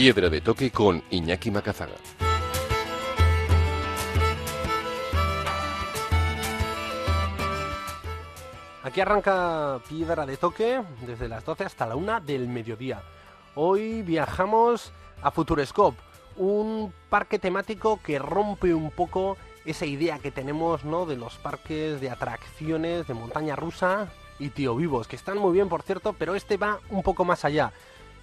[0.00, 1.96] Piedra de toque con Iñaki Macazaga.
[8.84, 13.02] Aquí arranca Piedra de Toque desde las 12 hasta la 1 del mediodía.
[13.56, 15.98] Hoy viajamos a Futurescope,
[16.36, 21.06] un parque temático que rompe un poco esa idea que tenemos ¿no?
[21.06, 25.68] de los parques de atracciones de montaña rusa y tío vivos, que están muy bien
[25.68, 27.72] por cierto, pero este va un poco más allá.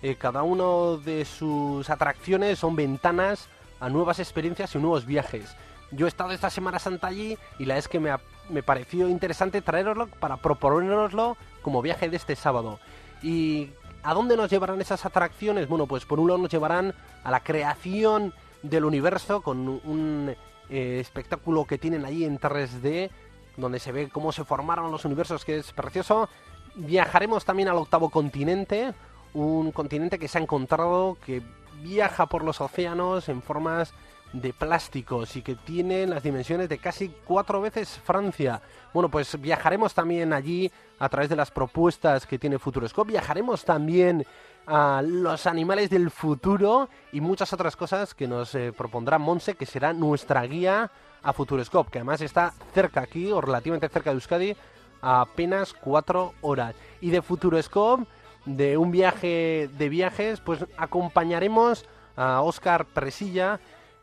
[0.02, 3.48] Eh, cada uno de sus atracciones son ventanas
[3.80, 5.56] a nuevas experiencias y nuevos viajes.
[5.92, 8.12] Yo he estado esta Semana Santa allí y la es que me,
[8.50, 12.80] me pareció interesante traeroslo para proponeroslo como viaje de este sábado.
[13.22, 13.70] ¿Y
[14.04, 15.68] a dónde nos llevarán esas atracciones?
[15.68, 20.36] Bueno, pues por un lado nos llevarán a la creación del universo con un
[20.70, 23.10] eh, espectáculo que tienen allí en 3D,
[23.58, 26.30] donde se ve cómo se formaron los universos, que es precioso.
[26.76, 28.94] Viajaremos también al octavo continente,
[29.36, 31.44] un continente que se ha encontrado que
[31.84, 33.94] viaja por los océanos en formas
[34.34, 38.62] de plásticos y que tiene las dimensiones de casi cuatro veces Francia.
[38.94, 43.12] Bueno, pues viajaremos también allí a través de las propuestas que tiene Futuroscope.
[43.12, 44.26] Viajaremos también
[44.68, 49.66] a los animales del futuro y muchas otras cosas que nos eh, propondrá Monse, que
[49.66, 54.56] será nuestra guía a Futuroscope, que además está cerca aquí, o relativamente cerca de Euskadi,
[55.02, 56.76] a apenas cuatro horas.
[57.00, 58.06] Y de Futuroscope,
[58.46, 61.86] de un viaje de viajes, pues acompañaremos
[62.16, 63.60] a Oscar Presilla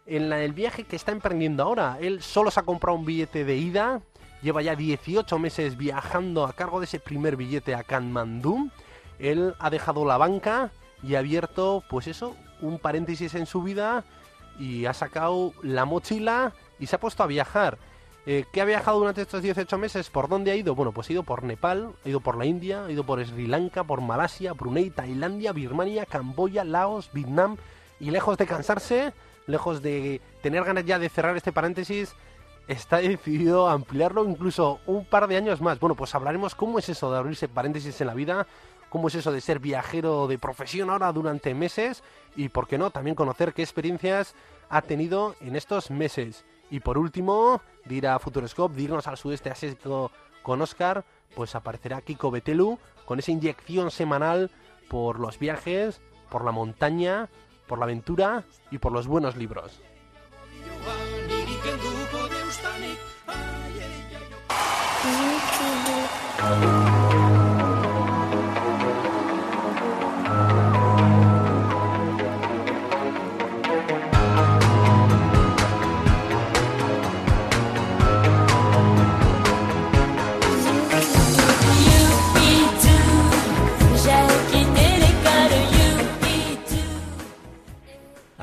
[0.07, 1.99] en el viaje que está emprendiendo ahora.
[2.01, 4.01] Él solo se ha comprado un billete de ida,
[4.43, 8.71] lleva ya 18 meses viajando a cargo de ese primer billete a Kanmandú.
[9.19, 10.71] Él ha dejado la banca
[11.03, 14.05] y ha abierto, pues eso, un paréntesis en su vida
[14.59, 17.79] y ha sacado la mochila y se ha puesto a viajar.
[18.25, 20.09] Eh, ¿Qué ha viajado durante estos 18 meses?
[20.09, 20.77] ¿Por dónde ha ido?
[20.77, 23.49] Bueno, pues ha ido por Nepal, ha ido por la India, ha ido por Sri
[23.49, 27.57] Lanka, por Malasia, Brunei, Tailandia, Birmania, Camboya, Laos, Vietnam.
[27.99, 29.13] Y lejos de cansarse,
[29.47, 32.15] lejos de tener ganas ya de cerrar este paréntesis,
[32.69, 35.81] está decidido a ampliarlo incluso un par de años más.
[35.81, 38.47] Bueno, pues hablaremos cómo es eso de abrirse paréntesis en la vida,
[38.89, 42.05] cómo es eso de ser viajero de profesión ahora durante meses
[42.37, 44.35] y, por qué no, también conocer qué experiencias
[44.69, 46.45] ha tenido en estos meses.
[46.73, 50.11] Y por último, de ir a Futuroscope, de irnos al sudeste asiático
[50.43, 51.05] con Oscar,
[51.37, 54.51] pues aparecerá Kiko Betelu con esa inyección semanal
[54.89, 56.01] por los viajes,
[56.31, 57.29] por la montaña,
[57.69, 59.83] por la aventura y por los buenos libros.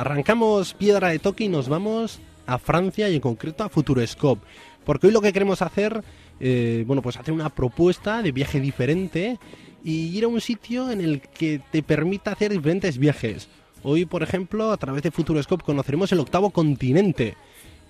[0.09, 4.43] Arrancamos piedra de toque y nos vamos a Francia y en concreto a Futuroscope.
[4.83, 6.03] Porque hoy lo que queremos hacer,
[6.39, 9.37] eh, bueno, pues hacer una propuesta de viaje diferente
[9.83, 13.49] y ir a un sitio en el que te permita hacer diferentes viajes.
[13.83, 17.37] Hoy, por ejemplo, a través de Futuroscope conoceremos el octavo continente.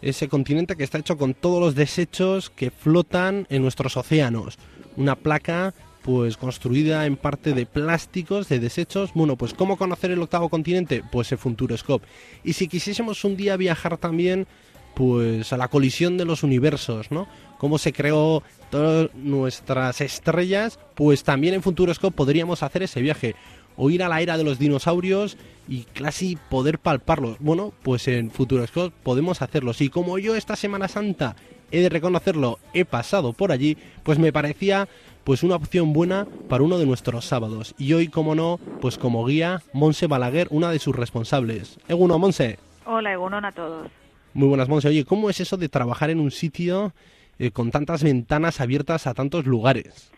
[0.02, 4.60] Ese continente que está hecho con todos los desechos que flotan en nuestros océanos.
[4.98, 5.74] Una placa
[6.10, 9.12] pues construida en parte de plásticos, de desechos.
[9.14, 11.04] Bueno, pues ¿cómo conocer el octavo continente?
[11.12, 12.08] Pues el Futuroscope.
[12.44, 14.48] Y si quisiésemos un día viajar también
[14.96, 17.28] pues a la colisión de los universos, ¿no?
[17.60, 18.42] Cómo se creó
[18.72, 23.36] todas nuestras estrellas, pues también en Futuroscope podríamos hacer ese viaje
[23.78, 25.38] o ir a la era de los dinosaurios
[25.68, 27.38] y casi poder palparlos.
[27.40, 29.80] Bueno, pues en Futuroscope podemos hacerlos.
[29.82, 31.36] Y como yo esta Semana Santa
[31.72, 34.88] he de reconocerlo, he pasado por allí, pues me parecía
[35.24, 37.76] pues una opción buena para uno de nuestros sábados.
[37.78, 41.80] Y hoy, como no, pues como guía, Monse Balaguer, una de sus responsables.
[41.88, 42.58] Eguno, Monse.
[42.86, 43.92] Hola, Egunon a todos.
[44.34, 44.88] Muy buenas, Monse.
[44.88, 46.94] Oye, ¿cómo es eso de trabajar en un sitio
[47.38, 50.12] eh, con tantas ventanas abiertas a tantos lugares?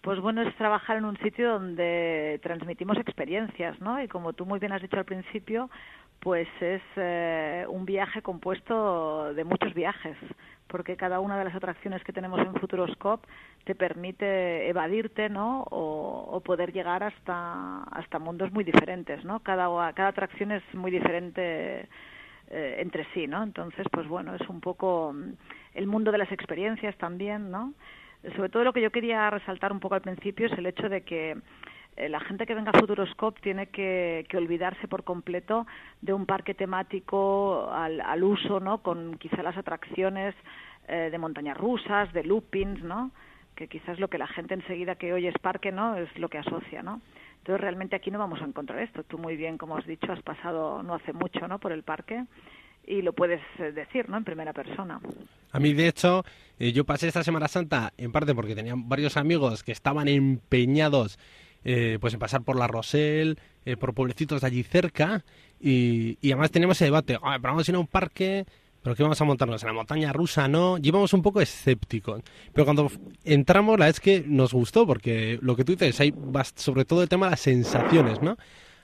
[0.00, 4.02] Pues bueno, es trabajar en un sitio donde transmitimos experiencias, ¿no?
[4.02, 5.68] Y como tú muy bien has dicho al principio,
[6.20, 10.16] pues es eh, un viaje compuesto de muchos viajes,
[10.68, 13.26] porque cada una de las atracciones que tenemos en Futuroscope
[13.64, 15.64] te permite evadirte, ¿no?
[15.70, 19.40] O, poder llegar hasta hasta mundos muy diferentes, ¿no?
[19.40, 21.88] Cada cada atracción es muy diferente
[22.48, 23.42] eh, entre sí, ¿no?
[23.42, 25.32] Entonces, pues bueno, es un poco mm,
[25.74, 27.74] el mundo de las experiencias también, ¿no?
[28.36, 31.02] Sobre todo lo que yo quería resaltar un poco al principio es el hecho de
[31.02, 31.36] que
[31.96, 35.66] la gente que venga a Futuroscope tiene que, olvidarse por completo
[36.02, 38.82] de un parque temático al, uso, ¿no?
[38.82, 40.34] Con quizá las atracciones
[40.88, 43.10] eh, de montañas rusas, de loopings, ¿no?
[43.54, 45.96] Que quizás lo que la gente enseguida que oye es parque, ¿no?
[45.96, 47.00] Es lo que asocia, ¿no?
[47.38, 49.02] Entonces realmente aquí no vamos a encontrar esto.
[49.04, 51.58] Tú muy bien, como has dicho, has pasado no hace mucho, ¿no?
[51.58, 52.24] Por el parque
[52.86, 54.18] y lo puedes eh, decir, ¿no?
[54.18, 55.00] En primera persona.
[55.52, 56.24] A mí, de hecho,
[56.58, 61.18] yo pasé esta Semana Santa en parte porque tenía varios amigos que estaban empeñados
[61.68, 65.24] eh, pues en pasar por la Rosel, eh, por pueblecitos de allí cerca,
[65.60, 68.46] y, además tenemos ese debate, pero vamos a ir a un parque,
[68.84, 69.64] pero ¿qué vamos a montarnos?
[69.64, 70.46] ¿En la montaña rusa?
[70.46, 72.22] No, llevamos un poco escépticos.
[72.52, 72.88] Pero cuando
[73.24, 76.14] entramos, la es que nos gustó, porque lo que tú dices, hay
[76.54, 78.36] sobre todo el tema de las sensaciones, ¿no?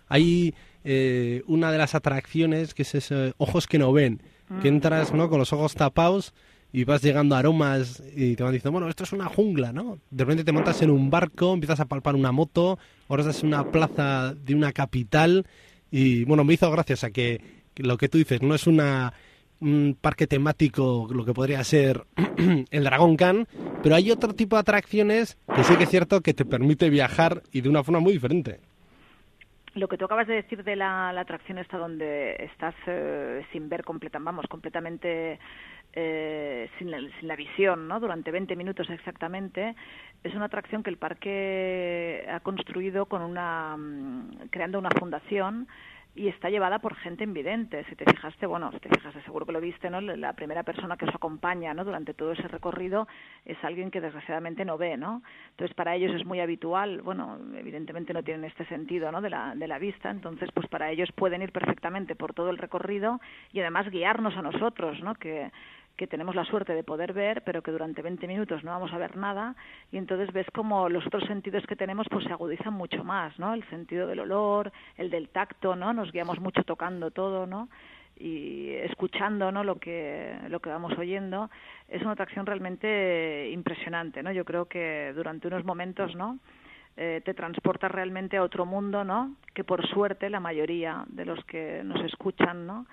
[0.09, 0.53] Hay
[0.83, 4.21] eh, una de las atracciones que es ese ojos que no ven,
[4.61, 4.75] que mm.
[4.75, 5.31] entras, ¿no?
[5.31, 6.35] Con los ojos tapados
[6.73, 9.99] y vas llegando a aromas y te van diciendo, bueno, esto es una jungla, ¿no?
[10.11, 12.79] De repente te montas en un barco, empiezas a palpar una moto,
[13.09, 15.47] ahora estás en una plaza de una capital
[15.91, 17.41] y, bueno, me hizo gracia, o que,
[17.77, 19.13] lo que tú dices no es una
[19.61, 22.05] un parque temático, lo que podría ser
[22.71, 23.47] el Dragon Khan,
[23.81, 27.43] pero hay otro tipo de atracciones que sí que es cierto que te permite viajar
[27.53, 28.59] y de una forma muy diferente
[29.75, 33.85] lo que tú acabas de decir de la, atracción está donde estás eh, sin ver
[33.85, 35.39] completamente, vamos, completamente
[35.93, 38.01] eh, sin, la, sin, la, visión, ¿no?
[38.01, 39.75] Durante 20 minutos exactamente.
[40.25, 45.69] Es una atracción que el parque ha construido con una, mm, creando una fundación
[46.15, 47.85] y está llevada por gente invidente.
[47.89, 50.01] Si te fijaste, bueno, si te fijaste, seguro que lo viste, ¿no?
[50.01, 51.85] La primera persona que os acompaña, ¿no?
[51.85, 53.09] Durante todo ese recorrido
[53.47, 55.23] es alguien que desgraciadamente no ve, ¿no?
[55.51, 59.23] Entonces para ellos es muy habitual, bueno, evidentemente no tienen este sentido, ¿no?
[59.23, 62.59] De la, de la vista, entonces pues para ellos pueden ir perfectamente por todo el
[62.59, 63.21] recorrido
[63.53, 65.15] y además guiarnos a nosotros, ¿no?
[65.15, 65.51] Que
[65.97, 68.99] que tenemos la suerte de poder ver, pero que durante 20 minutos no vamos a
[68.99, 69.55] ver nada
[69.91, 73.55] y entonces ves como los otros sentidos que tenemos pues se agudizan mucho más, ¿no?
[73.55, 75.93] El sentido del olor, el del tacto, ¿no?
[75.93, 77.69] Nos guiamos mucho tocando todo, ¿no?
[78.17, 79.65] y escuchando ¿no?
[79.65, 81.51] lo que lo que vamos oyendo
[81.89, 86.39] es una atracción realmente impresionante no yo creo que durante unos momentos no
[86.97, 91.43] eh, te transporta realmente a otro mundo no que por suerte la mayoría de los
[91.47, 92.87] que nos escuchan no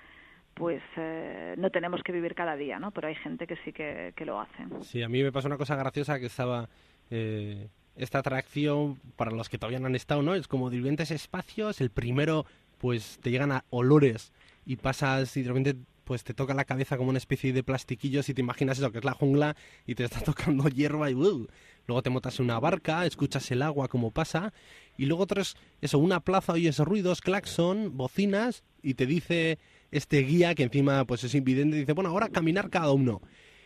[0.54, 2.90] pues eh, no tenemos que vivir cada día, ¿no?
[2.90, 4.66] Pero hay gente que sí que, lo hace.
[4.82, 6.68] Sí, a mí me pasó una cosa graciosa que estaba...
[7.10, 10.34] Eh, esta atracción, para los que todavía no han estado, ¿no?
[10.34, 12.46] Es como diferentes espacios, el primero,
[12.78, 14.32] pues te llegan a olores
[14.64, 18.28] y pasas y de repente pues te toca la cabeza como una especie de plastiquillos
[18.28, 19.54] y te imaginas eso que es la jungla
[19.86, 21.46] y te está tocando hierba y uh,
[21.86, 24.52] luego te montas en una barca, escuchas el agua como pasa
[24.96, 29.60] y luego traes eso, una plaza, oyes ruidos, claxon, bocinas y te dice
[29.90, 33.20] este guía que encima pues es invidente dice, bueno, ahora caminar cada uno.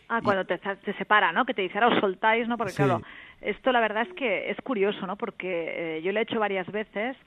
[0.07, 1.45] Ah, cuando te, te, separa, ¿no?
[1.45, 2.57] Que te dice, ahora os soltáis, ¿no?
[2.57, 3.01] Porque claro,
[3.41, 5.15] esto la verdad es que es curioso, ¿no?
[5.15, 7.17] Porque eh, yo lo he hecho varias veces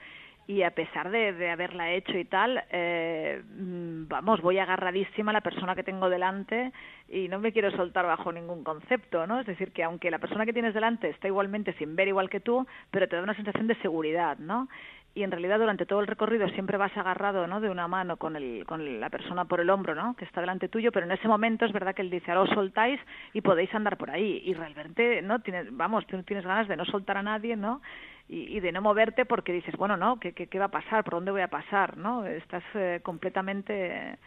[0.49, 5.41] y a pesar de, de haberla hecho y tal, eh, vamos, voy agarradísima a la
[5.41, 6.71] persona que tengo delante
[7.07, 9.41] y no me quiero soltar bajo ningún concepto, ¿no?
[9.41, 12.39] Es decir, que aunque la persona que tienes delante está igualmente sin ver igual que
[12.39, 14.69] tú, pero te da una sensación de seguridad, ¿no?
[15.15, 17.59] Y en realidad durante todo el recorrido siempre vas agarrado ¿no?
[17.59, 20.15] de una mano con, el, con la persona por el hombro ¿no?
[20.15, 22.55] que está delante tuyo, pero en ese momento es verdad que él dice, ahora os
[22.55, 22.99] soltáis
[23.33, 24.41] y podéis andar por ahí.
[24.45, 25.39] Y realmente, ¿no?
[25.39, 27.81] Tienes, vamos, tú tienes ganas de no soltar a nadie, ¿no?
[28.27, 30.19] Y, de no moverte porque dices, bueno, ¿no?
[30.19, 31.03] ¿Qué, qué, va a pasar?
[31.03, 31.97] ¿Por dónde voy a pasar?
[31.97, 32.25] ¿no?
[32.25, 34.19] Estás eh, completamente...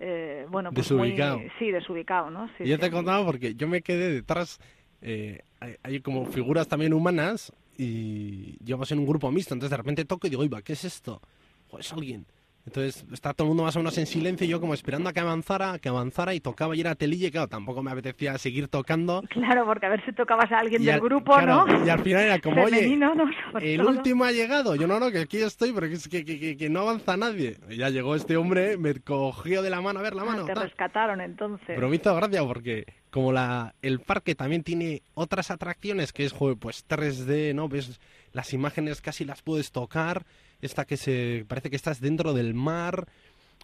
[0.00, 1.40] Eh, bueno, pues desubicado.
[1.58, 2.48] sí, desubicado, ¿no?
[2.58, 4.58] Sí, yo te he contado porque yo me quedé detrás,
[5.02, 5.42] eh,
[5.82, 10.26] hay, como figuras también humanas y llevamos en un grupo mixto, entonces de repente toco
[10.26, 11.20] y digo, iba, ¿qué es esto?
[11.68, 12.26] Pues alguien.
[12.66, 15.12] Entonces está todo el mundo más o menos en silencio y yo como esperando a
[15.12, 18.68] que avanzara, que avanzara y tocaba y era telilla y claro, tampoco me apetecía seguir
[18.68, 19.22] tocando.
[19.28, 21.66] Claro, porque a ver si tocabas a alguien del grupo, ¿no?
[21.84, 22.98] Y al final era como, oye,
[23.60, 24.76] el último ha llegado.
[24.76, 27.58] Yo no, no, que aquí estoy, pero que, que, que, no avanza nadie.
[27.68, 30.44] Y ya llegó este hombre, me cogió de la mano, a ver la ah, mano.
[30.46, 31.66] te rescataron entonces.
[31.66, 36.34] Pero me hizo gracia porque como la, el parque también tiene otras atracciones que es
[36.58, 37.68] pues 3D, ¿no?
[37.68, 38.00] Ves
[38.32, 40.26] las imágenes casi las puedes tocar
[40.60, 43.06] esta que se parece que estás dentro del mar.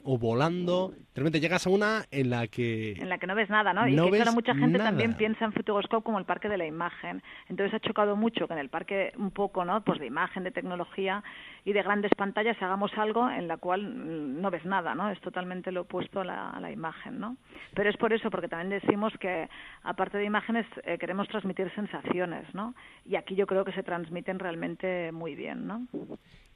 [0.05, 0.93] O volando.
[1.15, 2.93] De repente llegas a una en la que...
[2.93, 3.87] En la que no ves nada, ¿no?
[3.89, 7.23] y que claro, mucha gente también piensa en Futuroscope como el parque de la imagen.
[7.49, 9.83] Entonces ha chocado mucho que en el parque un poco, ¿no?
[9.83, 11.23] Pues de imagen, de tecnología
[11.65, 15.11] y de grandes pantallas hagamos algo en la cual no ves nada, ¿no?
[15.11, 17.37] Es totalmente lo opuesto a la, imagen, ¿no?
[17.75, 19.49] Pero es por eso, porque también decimos que
[19.83, 22.75] aparte de imágenes eh, queremos transmitir sensaciones, ¿no?
[23.05, 25.87] Y aquí yo creo que se transmiten realmente muy bien, ¿no?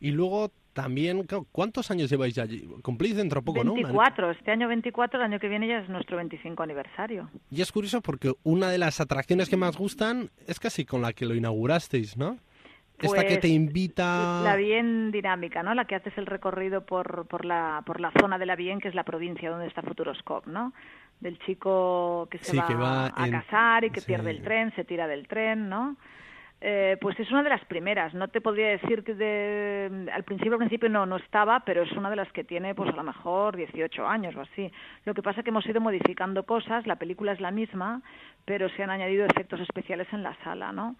[0.05, 2.45] Y luego también, ¿cuántos años lleváis ya?
[2.83, 6.19] Cumplís dentro de poco, 24, este año 24, el año que viene ya es nuestro
[6.19, 7.31] 25 aniversario.
[7.51, 11.15] Y es curioso porque una de las atracciones que más gustan es casi con la
[11.15, 12.37] que lo inaugurasteis, ¿no?
[13.01, 14.43] Esta que te pues, invita...
[14.45, 15.73] La bien dinámica, ¿no?
[15.73, 18.89] La que haces el recorrido por, por, la, por la zona de la Bien, que
[18.89, 20.75] es la provincia donde está Futuroscope, ¿no?
[21.21, 25.27] Del chico que se va, a casar y que pierde el tren, se tira del
[25.27, 25.97] tren, ¿no?
[26.61, 28.15] Eh, pues es una de las primeras.
[28.15, 31.93] No te podría decir que de, al principio, al principio no, no estaba, pero es
[31.93, 34.71] una de las que tiene, pues a lo mejor 18 años o así.
[35.05, 36.87] Lo que pasa es que hemos ido modificando cosas.
[36.87, 38.01] La película es la misma,
[38.45, 40.97] pero se han añadido efectos especiales en la sala, ¿no?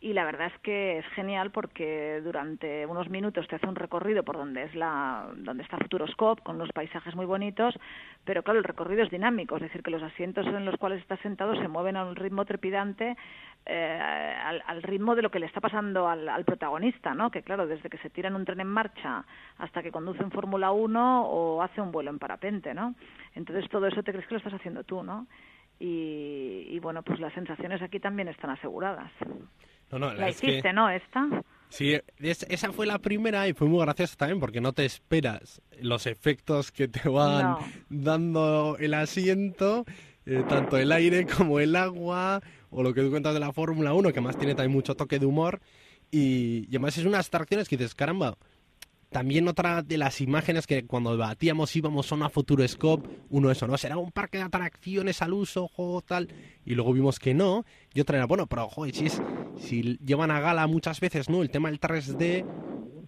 [0.00, 4.22] Y la verdad es que es genial porque durante unos minutos te hace un recorrido
[4.22, 7.74] por donde es la donde está Futuroscope con unos paisajes muy bonitos
[8.24, 11.18] pero claro el recorrido es dinámico es decir que los asientos en los cuales estás
[11.20, 13.16] sentado se mueven a un ritmo trepidante
[13.66, 14.34] eh,
[14.66, 17.90] al, ritmo de lo que le está pasando al, al, protagonista no que claro desde
[17.90, 19.24] que se tira en un tren en marcha
[19.58, 22.94] hasta que conduce en Fórmula 1 o hace un vuelo en parapente no
[23.34, 25.26] entonces todo eso te crees que lo estás haciendo tú no
[25.80, 29.10] y, y bueno pues las sensaciones aquí también están aseguradas
[29.90, 30.90] no, no, la hiciste, ¿no?
[30.90, 31.26] Esta.
[31.68, 36.06] Sí, esa fue la primera y fue muy graciosa también porque no te esperas los
[36.06, 37.56] efectos que te van
[37.90, 39.84] dando el asiento,
[40.24, 42.40] eh, tanto el aire como el agua,
[42.70, 45.18] o lo que tú cuentas de la Fórmula 1, que más tiene también mucho toque
[45.18, 45.60] de humor.
[46.10, 48.38] Y, y además es unas atracciones que dices, caramba,
[49.10, 53.78] también otra de las imágenes que cuando debatíamos íbamos a una Futuroscope, uno eso, ¿no?
[53.78, 56.28] ¿Será un parque de atracciones al uso, juego tal?
[56.66, 57.64] Y luego vimos que no.
[57.94, 59.22] Y otra era, bueno, pero joder, si, es,
[59.58, 61.40] si llevan a gala muchas veces, ¿no?
[61.42, 62.44] El tema del 3D,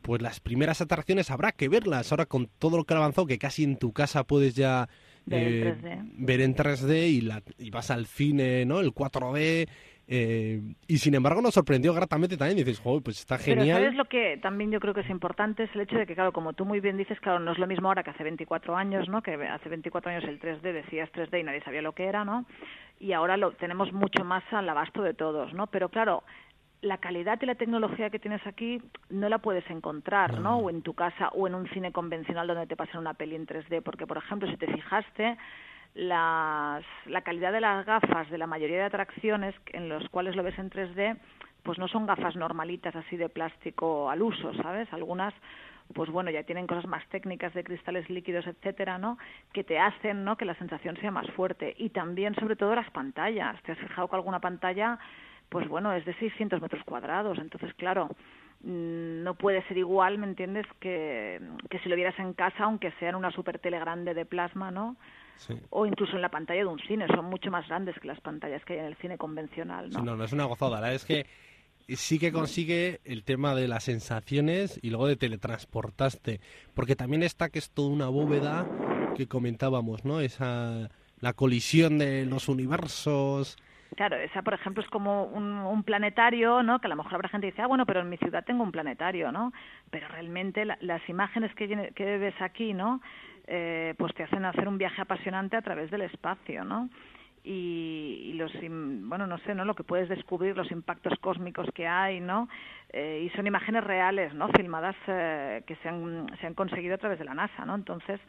[0.00, 2.10] pues las primeras atracciones habrá que verlas.
[2.12, 4.88] Ahora con todo lo que ha avanzado, que casi en tu casa puedes ya
[5.26, 8.80] ver, en 3D eh, y, la, y vas al cine, ¿no?
[8.80, 9.68] El 4D
[10.12, 12.58] eh, y sin embargo nos sorprendió gratamente también.
[12.58, 13.64] Dices, joder, pues está genial.
[13.64, 15.62] Pero ¿sabes lo que también yo creo que es importante?
[15.62, 17.68] Es el hecho de que, claro, como tú muy bien dices, claro, no es lo
[17.68, 19.22] mismo ahora que hace 24 años, ¿no?
[19.22, 22.44] Que hace 24 años el 3D decías 3D y nadie sabía lo que era, ¿no?
[22.98, 25.68] Y ahora lo tenemos mucho más al abasto de todos, ¿no?
[25.68, 26.24] Pero claro,
[26.82, 30.58] la calidad y la tecnología que tienes aquí no la puedes encontrar, ¿no?
[30.58, 33.46] O en tu casa o en un cine convencional donde te pasan una peli en
[33.46, 35.36] 3D, porque por ejemplo, si te fijaste,
[35.94, 40.42] las, la calidad de las gafas de la mayoría de atracciones en los cuales lo
[40.42, 41.18] ves en 3D,
[41.62, 44.90] pues no son gafas normalitas así de plástico al uso, ¿sabes?
[44.92, 45.34] Algunas
[45.94, 49.18] pues bueno, ya tienen cosas más técnicas de cristales líquidos, etcétera, ¿no?
[49.52, 50.36] Que te hacen, ¿no?
[50.36, 51.74] Que la sensación sea más fuerte.
[51.78, 53.60] Y también, sobre todo, las pantallas.
[53.62, 54.98] ¿Te has fijado que alguna pantalla,
[55.48, 57.38] pues bueno, es de 600 metros cuadrados?
[57.38, 58.08] Entonces, claro,
[58.62, 60.66] mm, no puede ser igual, ¿me entiendes?
[60.78, 64.24] Que, que si lo vieras en casa, aunque sea en una super tele grande de
[64.24, 64.96] plasma, ¿no?
[65.70, 67.06] O incluso en la pantalla de un cine.
[67.08, 69.90] Son mucho más grandes que las pantallas que hay en el cine convencional.
[69.90, 70.02] ¿no?
[70.02, 70.80] no, no es una gozada.
[70.80, 71.26] La es que
[71.96, 76.40] sí que consigue el tema de las sensaciones y luego de teletransportaste.
[76.74, 78.66] Porque también está que es toda una bóveda
[79.16, 80.20] que comentábamos, ¿no?
[80.20, 80.88] Esa,
[81.20, 83.56] la colisión de los universos.
[83.96, 86.78] Claro, esa, por ejemplo, es como un, planetario, ¿no?
[86.78, 88.62] Que a lo mejor habrá gente que dice, ah, bueno, pero en mi ciudad tengo
[88.62, 89.52] un planetario, ¿no?
[89.90, 93.00] Pero realmente las imágenes que, que ves aquí, ¿no?
[93.52, 96.88] Eh, pues te hacen hacer un viaje apasionante a través del espacio, ¿no?
[97.42, 102.20] Y, los bueno no sé no lo que puedes descubrir los impactos cósmicos que hay
[102.20, 102.48] no
[102.90, 106.98] eh, y son imágenes reales no filmadas eh, que se han, se han conseguido a
[106.98, 108.20] través de la NASA no entonces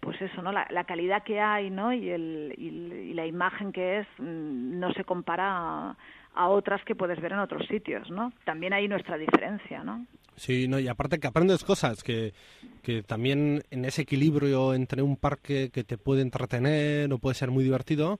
[0.00, 4.06] pues eso no la, calidad que hay no y, el, y, la imagen que es
[4.18, 5.94] mm, no se compara
[6.34, 8.32] a otras que puedes ver en otros sitios, ¿no?
[8.44, 10.04] También hay nuestra diferencia, ¿no?
[10.36, 12.34] Sí, no, y aparte que aprendes cosas, que,
[12.82, 17.50] que también en ese equilibrio entre un parque que te puede entretener o puede ser
[17.50, 18.18] muy divertido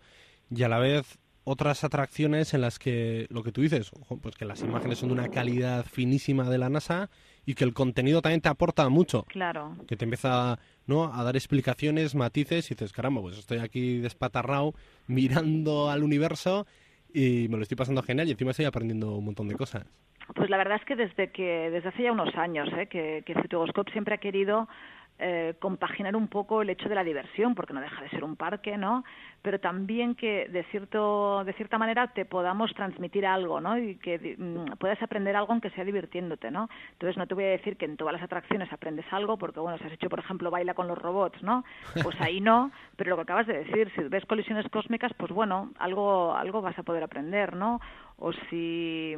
[0.50, 3.90] y a la vez otras atracciones en las que lo que tú dices,
[4.22, 7.10] pues que las imágenes son de una calidad finísima de la NASA
[7.44, 9.24] y que el contenido también te aporta mucho.
[9.24, 9.76] Claro.
[9.86, 11.12] Que te empieza ¿no?
[11.14, 14.74] a dar explicaciones, matices y dices, caramba, pues estoy aquí despatarrado
[15.06, 16.66] mirando al universo
[17.12, 19.84] y me lo estoy pasando genial y encima estoy aprendiendo un montón de cosas.
[20.34, 22.86] Pues la verdad es que desde que desde hace ya unos años ¿eh?
[22.86, 23.34] que, que
[23.92, 24.68] siempre ha querido
[25.18, 28.34] eh, compaginar un poco el hecho de la diversión, porque no deja de ser un
[28.34, 29.04] parque, ¿no?
[29.44, 33.76] Pero también que de cierto de cierta manera te podamos transmitir algo, ¿no?
[33.76, 36.70] Y que mm, puedas aprender algo aunque sea divirtiéndote, ¿no?
[36.92, 39.76] Entonces no te voy a decir que en todas las atracciones aprendes algo, porque bueno,
[39.76, 41.62] si has hecho por ejemplo baila con los robots, ¿no?
[42.02, 45.72] Pues ahí no, pero lo que acabas de decir, si ves colisiones cósmicas, pues bueno,
[45.78, 47.80] algo algo vas a poder aprender, ¿no?
[48.18, 49.14] o si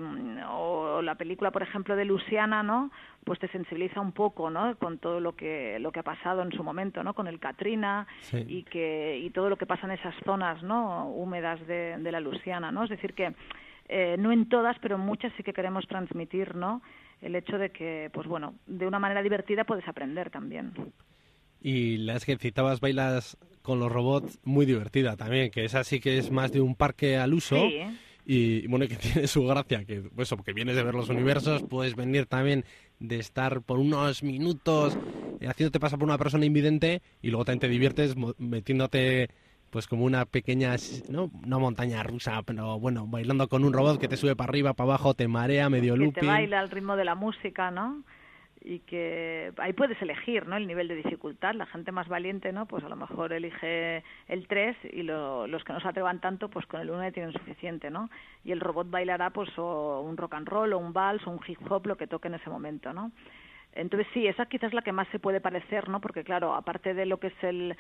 [0.49, 2.91] o la película por ejemplo de Luciana no
[3.25, 6.53] pues te sensibiliza un poco no con todo lo que lo que ha pasado en
[6.53, 10.15] su momento no con el Katrina y que y todo lo que pasa en esas
[10.25, 13.35] zonas no húmedas de, de la Luciana no es decir que
[13.89, 16.83] eh, no en todas pero en muchas sí que queremos transmitir no
[17.21, 20.73] el hecho de que pues bueno de una manera divertida puedes aprender también.
[21.61, 26.19] Y las que citabas bailas con los robots muy divertida también que esa sí que
[26.19, 27.57] es más de un parque al uso.
[27.57, 27.81] Sí.
[28.29, 31.95] Y bueno, que tiene su gracia, que pues, porque vienes de ver los universos, puedes
[31.95, 32.65] venir también
[32.99, 34.99] de estar por unos minutos
[35.41, 39.29] eh, haciéndote pasar por una persona invidente y luego también te diviertes metiéndote
[39.71, 40.77] pues como una pequeña,
[41.09, 41.31] ¿no?
[41.45, 44.91] Una montaña rusa, pero bueno, bailando con un robot que te sube para arriba, para
[44.91, 46.15] abajo, te marea, medio looping.
[46.15, 48.03] Que te baila al ritmo de la música, ¿no?
[48.67, 50.57] y que ahí puedes elegir ¿no?
[50.57, 51.55] el nivel de dificultad.
[51.55, 52.67] La gente más valiente, ¿no?
[52.67, 56.67] pues a lo mejor elige el 3 y los que no se atrevan tanto, pues
[56.67, 57.91] con el 1 ya tienen suficiente.
[57.91, 58.11] ¿no?
[58.45, 61.41] Y el robot bailará pues o un rock and roll o un vals o un
[61.47, 62.93] hip hop, lo que toque en ese momento.
[62.93, 63.13] ¿no?
[63.73, 66.01] Entonces sí, esa quizás es la que más se puede parecer, ¿no?
[66.01, 67.77] Porque claro, aparte de lo que es el,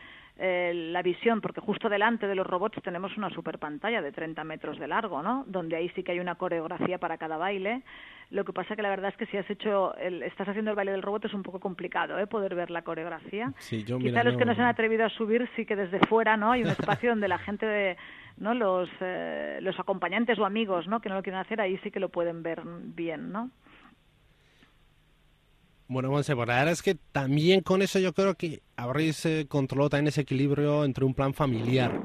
[0.92, 4.78] la visión, porque justo delante de los robots tenemos una super pantalla de 30 metros
[4.78, 5.44] de largo, ¿no?
[5.46, 7.82] Donde ahí sí que hay una coreografía para cada baile.
[8.30, 10.76] Lo que pasa que la verdad es que si has hecho, el, estás haciendo el
[10.76, 12.26] baile del robot es un poco complicado, ¿eh?
[12.26, 13.54] Poder ver la coreografía.
[13.58, 16.36] Sí, yo, Quizá los que no se han atrevido a subir sí que desde fuera,
[16.36, 16.52] ¿no?
[16.52, 17.96] Hay un espacio donde la gente de,
[18.36, 18.52] ¿no?
[18.52, 21.00] Los, eh, los acompañantes o amigos, ¿no?
[21.00, 23.50] Que no lo quieren hacer, ahí sí que lo pueden ver bien, ¿no?
[25.88, 29.46] Bueno, Monse, pues la verdad es que también con eso yo creo que habréis eh,
[29.48, 32.00] controlado también ese equilibrio entre un plan familiar.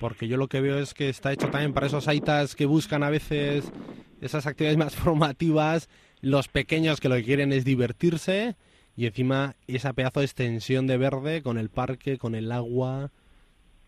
[0.00, 3.04] Porque yo lo que veo es que está hecho también para esos aitas que buscan
[3.04, 3.70] a veces
[4.20, 5.88] esas actividades más formativas,
[6.20, 8.56] los pequeños que lo que quieren es divertirse
[8.96, 13.12] y encima esa pedazo de extensión de verde con el parque, con el agua,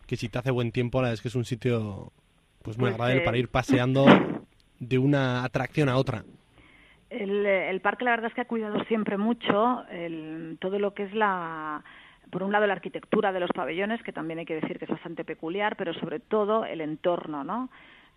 [0.07, 2.13] que si te hace buen tiempo, la verdad es que es un sitio
[2.63, 4.07] pues muy pues, agradable para ir paseando
[4.79, 6.25] de una atracción a otra.
[7.21, 9.85] El, parque la verdad es que ha cuidado siempre mucho
[10.59, 11.83] todo lo que es la
[12.31, 14.91] por un lado la arquitectura de los pabellones que también hay que decir que es
[14.91, 17.69] bastante peculiar pero sobre todo el entorno no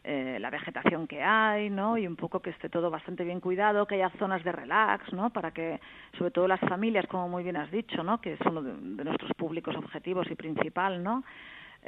[0.10, 1.98] eh, la vegetación que hay, ¿no?
[1.98, 5.32] Y un poco que esté todo bastante bien cuidado, que haya zonas de relax, ¿no?
[5.32, 5.82] Para que,
[6.17, 8.22] sobre todo las familias, como muy bien has dicho, ¿no?
[8.22, 11.26] Que es uno de nuestros públicos objetivos y principal, ¿no?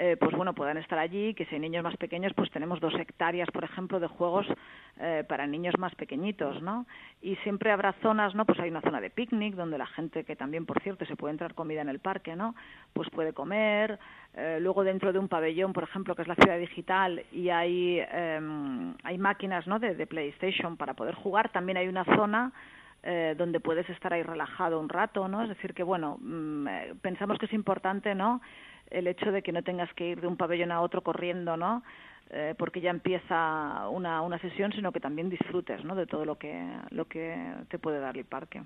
[0.01, 2.93] Eh, pues bueno, puedan estar allí, que si hay niños más pequeños, pues tenemos dos
[2.93, 4.47] hectáreas, por ejemplo, de juegos
[4.97, 6.85] eh, para niños más pequeñitos, ¿no?
[7.21, 8.45] Y siempre habrá zonas, ¿no?
[8.45, 11.33] Pues hay una zona de picnic donde la gente, que también, por cierto, se puede
[11.33, 12.55] entrar comida en el parque, ¿no?
[12.93, 13.99] Pues puede comer.
[14.35, 17.99] Eh, luego dentro de un pabellón, por ejemplo, que es la ciudad digital y hay,
[17.99, 19.79] em, hay máquinas, ¿no?
[19.79, 21.49] De, PlayStation para poder jugar.
[21.49, 22.53] También hay una zona
[23.37, 25.41] donde puedes estar ahí relajado un rato, ¿no?
[25.43, 26.67] Es decir, que bueno, mm,
[27.01, 28.41] pensamos que es importante, ¿no?
[28.91, 31.83] El hecho de que no tengas que ir de un pabellón a otro corriendo, ¿no?
[32.31, 35.95] Eh, porque ya empieza una, una sesión, sino que también disfrutes, ¿no?
[35.95, 37.35] De todo lo que, lo que
[37.69, 38.61] te puede dar el parque.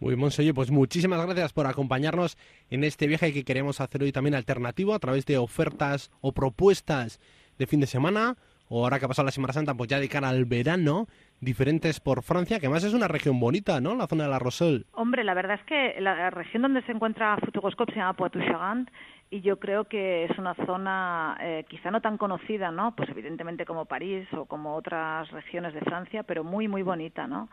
[0.00, 2.36] Muy bien, pues muchísimas gracias por acompañarnos
[2.70, 7.20] en este viaje que queremos hacer hoy también alternativo a través de ofertas o propuestas
[7.58, 8.36] de fin de semana
[8.68, 11.06] o ahora que ha pasado la Semana Santa, pues ya de cara al verano,
[11.40, 13.94] diferentes por Francia, que además es una región bonita, ¿no?
[13.94, 14.86] La zona de la Roselle.
[14.92, 18.90] Hombre, la verdad es que la región donde se encuentra Futuroscope se llama Poitou-Charentes
[19.32, 22.94] y yo creo que es una zona eh, quizá no tan conocida, ¿no?
[22.94, 27.48] Pues evidentemente como París o como otras regiones de Francia, pero muy muy bonita, ¿no?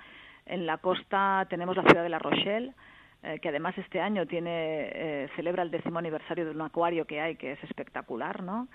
[0.45, 2.73] En la costa tenemos la ciudad de La Rochelle,
[3.23, 7.21] eh, que además este año tiene eh, celebra el décimo aniversario de un acuario que
[7.21, 8.67] hay que es espectacular, ¿no?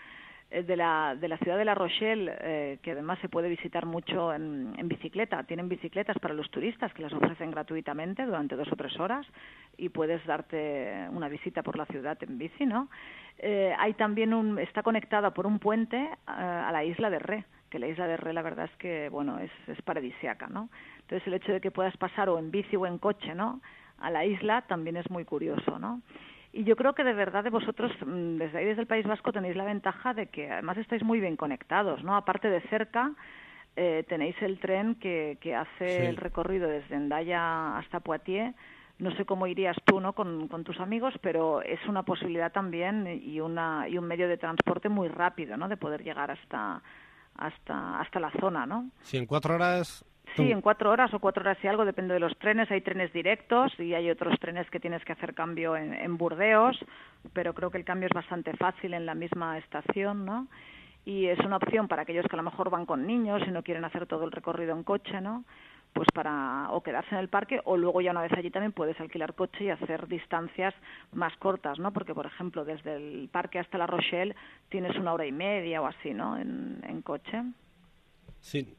[0.50, 3.86] Eh, de la, de la ciudad de La Rochelle, eh, que además se puede visitar
[3.86, 5.42] mucho en, en, bicicleta.
[5.44, 9.26] Tienen bicicletas para los turistas que las ofrecen gratuitamente durante dos o tres horas
[9.76, 12.88] y puedes darte una visita por la ciudad en bici, ¿no?
[13.38, 17.78] Eh, hay también un, está conectada por un puente a la isla de Ré, que
[17.80, 20.68] la isla de Ré la verdad es que, bueno, es, es paradisiaca, ¿no?
[21.00, 23.60] Entonces el hecho de que puedas pasar o en bici o en coche, ¿no?
[23.98, 26.00] A la isla también es muy curioso, ¿no?
[26.56, 29.32] Y yo creo que de verdad de vosotros, mm, desde ahí, desde el País Vasco,
[29.32, 32.16] tenéis la ventaja de que además estáis muy bien conectados, ¿no?
[32.16, 33.12] Aparte de cerca,
[33.74, 38.54] eh, tenéis el tren que, que hace el recorrido desde Endaya hasta Poitiers.
[39.00, 40.12] No sé cómo irías tú, ¿no?
[40.12, 44.36] Con, con, tus amigos, pero es una posibilidad también y, una, y un medio de
[44.36, 45.68] transporte muy rápido, ¿no?
[45.68, 46.80] De poder llegar hasta,
[47.34, 48.90] hasta, hasta la zona, ¿no?
[49.00, 50.04] Sí, en cuatro horas
[50.36, 52.70] Sí, en cuatro horas o cuatro horas y algo, depende de los trenes.
[52.70, 56.76] Hay trenes directos y hay otros trenes que tienes que hacer cambio en, en Burdeos,
[57.32, 60.48] pero creo que el cambio es bastante fácil en la misma estación, ¿no?
[61.04, 63.62] Y es una opción para aquellos que a lo mejor van con niños y no
[63.62, 65.44] quieren hacer todo el recorrido en coche, ¿no?
[65.94, 69.00] pues para o quedarse en el parque o luego ya una vez allí también puedes
[69.00, 70.74] alquilar coche y hacer distancias
[71.12, 71.92] más cortas, ¿no?
[71.92, 74.34] Porque por ejemplo desde el parque hasta La Rochelle
[74.68, 76.36] tienes una hora y media o así, ¿no?
[76.36, 77.44] En, en coche.
[78.40, 78.76] Sí,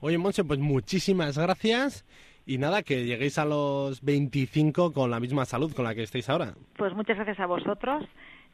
[0.00, 2.04] Oye, Monse, pues muchísimas gracias.
[2.44, 6.28] Y nada, que lleguéis a los 25 con la misma salud con la que estáis
[6.28, 6.54] ahora.
[6.76, 8.04] Pues muchas gracias a vosotros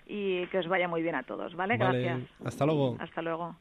[0.07, 1.77] y que os vaya muy bien a todos, ¿vale?
[1.77, 2.31] Vale, Gracias.
[2.45, 2.97] Hasta luego.
[2.99, 3.57] Hasta luego.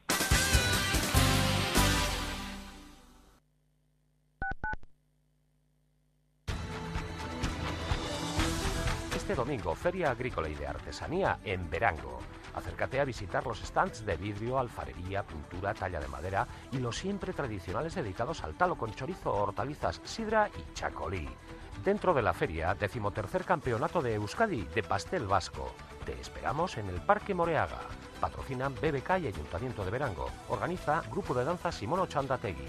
[9.14, 12.18] Este domingo, Feria Agrícola y de Artesanía en Verango.
[12.54, 17.32] Acércate a visitar los stands de vidrio, alfarería, pintura, talla de madera y los siempre
[17.32, 21.28] tradicionales dedicados al talo con chorizo, hortalizas, sidra y chacolí.
[21.84, 25.74] Dentro de la feria, decimotercer campeonato de Euskadi de pastel vasco.
[26.04, 27.80] Te esperamos en el Parque Moreaga.
[28.20, 30.28] Patrocinan BBK y Ayuntamiento de Verango.
[30.48, 32.66] Organiza Grupo de Danza Simón Chandategui.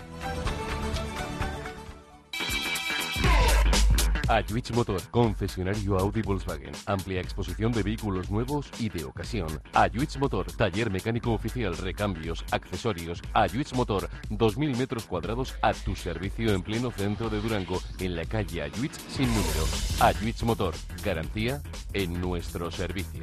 [4.34, 6.72] Ayuich Motor, concesionario Audi Volkswagen.
[6.88, 9.48] Amplia exposición de vehículos nuevos y de ocasión.
[9.74, 13.22] Ayuich Motor, taller mecánico oficial, recambios, accesorios.
[13.34, 18.26] Ayuich Motor, 2.000 metros cuadrados a tu servicio en pleno centro de Durango, en la
[18.26, 19.66] calle Ayuich sin número.
[20.00, 20.74] Ayuich Motor,
[21.06, 21.62] garantía
[21.94, 23.22] en nuestro servicio.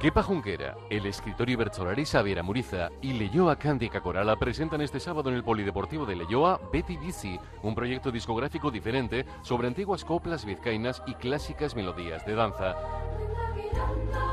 [0.00, 5.36] Kepa Junquera, el escritor Ibertsolari Xavier Muriza y Leyoa Cándica Corala presentan este sábado en
[5.36, 11.12] el Polideportivo de Leyoa Betty Bici, un proyecto discográfico diferente sobre antiguas coplas vizcaínas y
[11.16, 12.76] clásicas melodías de danza.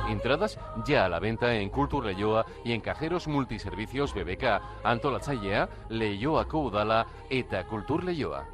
[0.08, 6.48] Entradas ya a la venta en Cultur Leyoa y en cajeros multiservicios BBK, Antolatzailea, Leyoa
[6.48, 8.48] Koudala eta Cultur Leyoa.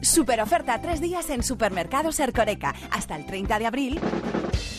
[0.00, 2.74] Super oferta tres días en Supermercados Ercoreca.
[2.90, 4.00] Hasta el 30 de abril.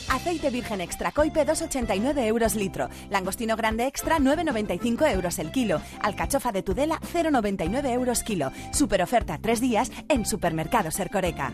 [0.09, 2.89] Aceite virgen extra coipe 2,89 euros litro.
[3.09, 5.81] Langostino grande extra 9,95 euros el kilo.
[6.01, 8.51] Alcachofa de Tudela 0,99 euros kilo.
[8.71, 11.53] Super oferta tres días en Supermercados Ercoreca.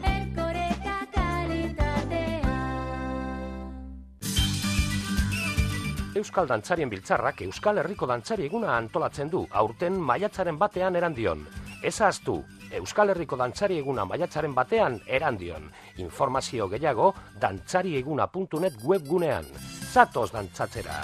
[6.16, 11.42] Euskal Dantzarien Biltzarrak Euskal Herriko Dantzari eguna antolatzen du, aurten maiatzaren batean erandion.
[11.84, 12.38] Ez ahaztu,
[12.80, 15.68] Euskal Herriko Dantzari eguna maiatzaren batean erandion.
[16.00, 19.52] Informazio gehiago dantzarieguna.net webgunean.
[19.92, 21.02] Zatoz dantzatzera!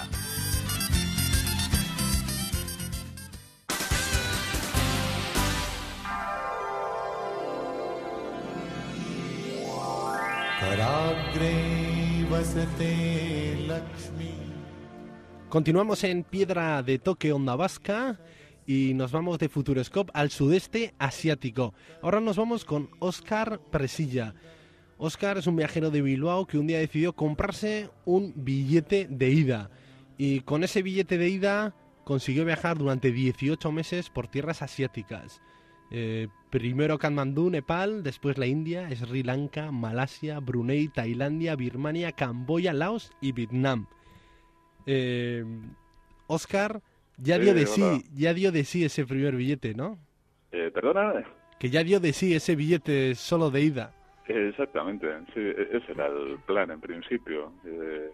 [15.51, 18.21] Continuamos en Piedra de Toque Onda Vasca
[18.65, 21.73] y nos vamos de Futuroscope al sudeste asiático.
[22.01, 24.33] Ahora nos vamos con Oscar Presilla.
[24.97, 29.71] Oscar es un viajero de Bilbao que un día decidió comprarse un billete de ida.
[30.17, 35.41] Y con ese billete de ida consiguió viajar durante 18 meses por tierras asiáticas.
[35.91, 43.11] Eh, primero Katmandú, Nepal, después la India, Sri Lanka, Malasia, Brunei, Tailandia, Birmania, Camboya, Laos
[43.19, 43.87] y Vietnam.
[44.85, 45.43] Eh,
[46.27, 46.81] Oscar
[47.17, 47.67] ya dio de hola.
[47.71, 49.97] sí, ya dio de sí ese primer billete, ¿no?
[50.51, 51.23] Eh, ¿Perdona?
[51.59, 53.93] Que ya dio de sí ese billete solo de ida.
[54.27, 57.51] Eh, Exactamente, sí, e- ese era el plan en principio.
[57.65, 58.09] eh,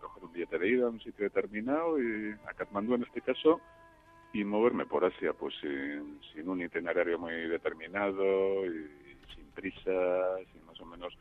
[0.00, 3.60] coger un billete de ida a un sitio determinado y a Katmandú en este caso
[4.32, 8.86] y moverme por Asia pues sin, sin un itinerario muy determinado y,
[9.34, 9.90] sin prisa,
[10.52, 11.12] sin más o menos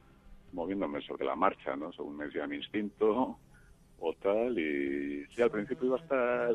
[0.54, 1.92] moviéndome sobre la marcha, ¿no?
[1.94, 3.38] Según me decía mi instinto
[3.98, 6.52] o tal y sí, al principio iba a estar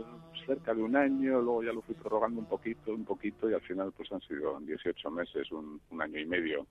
[0.46, 3.62] cerca de un año, luego ya lo fui prorrogando un poquito, un poquito y al
[3.62, 6.66] final pues han sido 18 meses, un, un año y medio.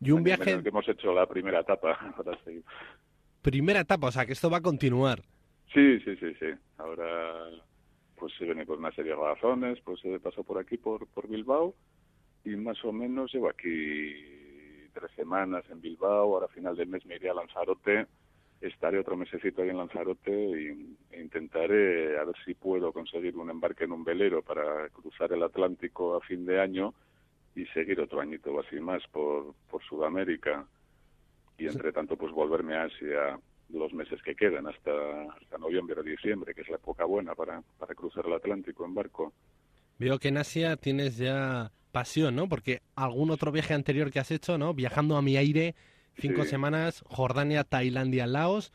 [0.00, 1.98] Y un viaje- que hemos hecho la primera etapa.
[3.42, 5.22] Primera etapa, o sea que esto va a continuar.
[5.72, 6.46] sí, sí, sí, sí.
[6.78, 7.48] Ahora
[8.16, 11.28] pues se viene por una serie de razones, pues he pasado por aquí, por, por
[11.28, 11.74] Bilbao,
[12.44, 17.04] y más o menos llevo aquí tres semanas en Bilbao, ahora a final del mes
[17.04, 18.06] me iré a Lanzarote,
[18.60, 23.50] estaré otro mesecito ahí en Lanzarote y, e intentaré a ver si puedo conseguir un
[23.50, 26.94] embarque en un velero para cruzar el Atlántico a fin de año
[27.54, 30.66] y seguir otro añito o así más por, por Sudamérica
[31.58, 33.38] y entre tanto pues volverme a Asia
[33.70, 34.92] los meses que quedan hasta,
[35.32, 38.94] hasta noviembre o diciembre, que es la época buena para, para cruzar el Atlántico en
[38.94, 39.32] barco.
[39.98, 42.48] Veo que en Asia tienes ya pasión, ¿no?
[42.48, 44.74] Porque algún otro viaje anterior que has hecho, ¿no?
[44.74, 45.74] Viajando a mi aire,
[46.18, 46.50] cinco Sí.
[46.50, 48.72] semanas, Jordania, Tailandia, Laos.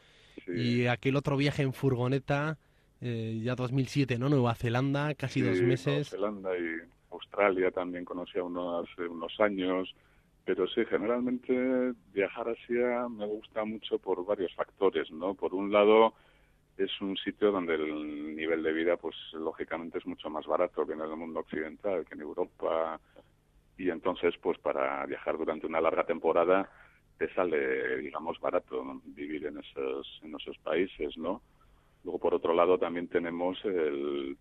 [0.48, 2.58] Y aquel otro viaje en furgoneta,
[3.02, 4.30] eh, ya 2007, ¿no?
[4.30, 6.14] Nueva Zelanda, casi dos meses.
[6.14, 9.94] Nueva Zelanda y Australia también conocí a uno hace unos años.
[10.44, 15.36] Pero sí, generalmente viajar a Asia me gusta mucho por varios factores, ¿no?
[15.36, 16.16] Por un lado,
[16.78, 20.94] es un sitio donde el nivel de vida, pues lógicamente es mucho más barato que
[20.94, 23.00] en el mundo occidental, que en Europa.
[23.78, 26.70] Y entonces, pues para viajar durante una larga temporada,
[27.22, 31.44] te sale, digamos, barato vivir en esos, en esos países, ¿no?
[32.04, 34.36] Luego, por otro lado, también tenemos el,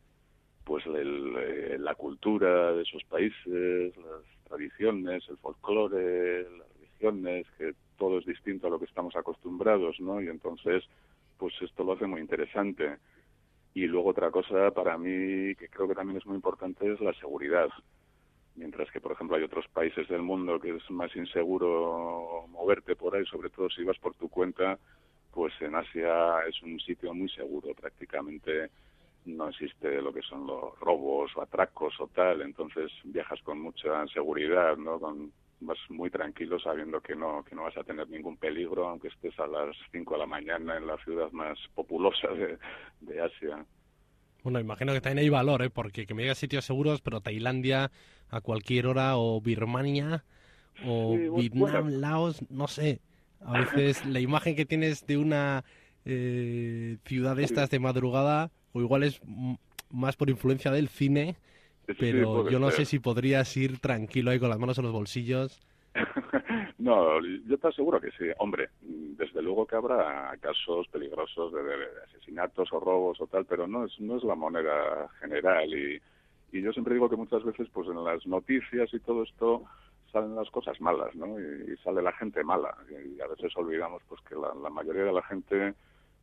[0.64, 7.74] pues el, eh, la cultura de esos países, las tradiciones, el folclore, las religiones, que
[7.98, 10.22] todo es distinto a lo que estamos acostumbrados, ¿no?
[10.22, 10.82] Y entonces,
[11.36, 12.96] pues esto lo hace muy interesante.
[13.74, 17.12] Y luego otra cosa para mí que creo que también es muy importante es la
[17.12, 17.68] seguridad.
[18.60, 23.16] Mientras que, por ejemplo, hay otros países del mundo que es más inseguro moverte por
[23.16, 24.78] ahí, sobre todo si vas por tu cuenta,
[25.32, 28.68] pues en Asia es un sitio muy seguro, prácticamente
[29.24, 34.06] no existe lo que son los robos o atracos o tal, entonces viajas con mucha
[34.08, 35.00] seguridad, ¿no?
[35.00, 39.08] Con, vas muy tranquilo sabiendo que no que no vas a tener ningún peligro aunque
[39.08, 42.28] estés a las 5 de la mañana en la ciudad más populosa
[43.00, 43.64] de, Asia.
[44.42, 45.70] Bueno, imagino que también hay valor, ¿eh?
[45.70, 47.90] porque que me digas sitios seguros, pero Tailandia
[48.30, 50.24] a cualquier hora o Birmania
[50.84, 53.00] o Vietnam, Laos, no sé.
[53.44, 55.64] A veces la imagen que tienes de una
[56.04, 59.20] eh, ciudad de estas de madrugada, o igual es
[59.90, 61.36] más por influencia del cine,
[61.98, 65.60] pero yo no sé si podrías ir tranquilo ahí con las manos en los bolsillos.
[66.80, 68.24] no, yo te aseguro que sí.
[68.38, 71.60] Hombre, desde luego que habrá casos peligrosos de,
[72.06, 75.72] asesinatos o robos o tal, pero no es, no es la moneda general.
[75.72, 76.00] Y,
[76.52, 79.64] y yo siempre digo que muchas veces, pues en las noticias y todo esto
[80.10, 81.38] salen las cosas malas, ¿no?
[81.38, 82.74] Y, sale la gente mala.
[82.88, 85.74] Y, a veces olvidamos, pues que la, la mayoría de la gente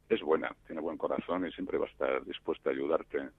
[0.10, 3.30] es buena, tiene buen corazón y siempre va a estar dispuesta a ayudarte.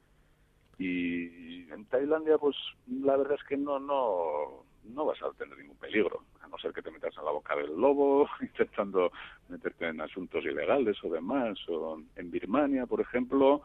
[0.78, 5.76] Y en Tailandia, pues la verdad es que no, no, no vas a tener ningún
[5.76, 9.12] peligro, a no ser que te metas en la boca del lobo intentando
[9.48, 11.58] meterte en asuntos ilegales o demás.
[11.68, 13.62] O en Birmania, por ejemplo,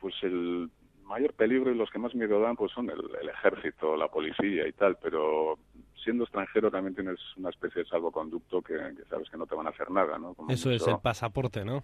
[0.00, 0.70] pues el
[1.04, 4.72] mayor peligro y los que más miedo dan pues son el, ejército, la policía y
[4.72, 5.58] tal, pero
[6.02, 8.76] siendo extranjero también tienes una especie de salvoconducto que,
[9.08, 10.34] sabes que no te van a hacer nada, ¿no?
[10.48, 11.82] Eso es el pasaporte, ¿no?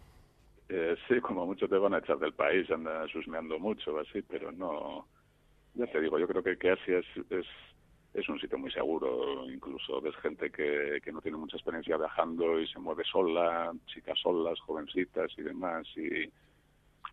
[0.69, 4.53] Eh, sí, como mucho te van a echar del país, anda susmeando mucho, así, pero
[4.53, 5.07] no.
[5.75, 7.47] Ya te digo, yo creo que, que Asia es, es,
[8.15, 9.51] es un sitio muy seguro.
[9.51, 14.19] Incluso ves gente que, que no tiene mucha experiencia viajando y se mueve sola, chicas
[14.21, 15.87] solas, jovencitas y demás.
[15.97, 16.31] Y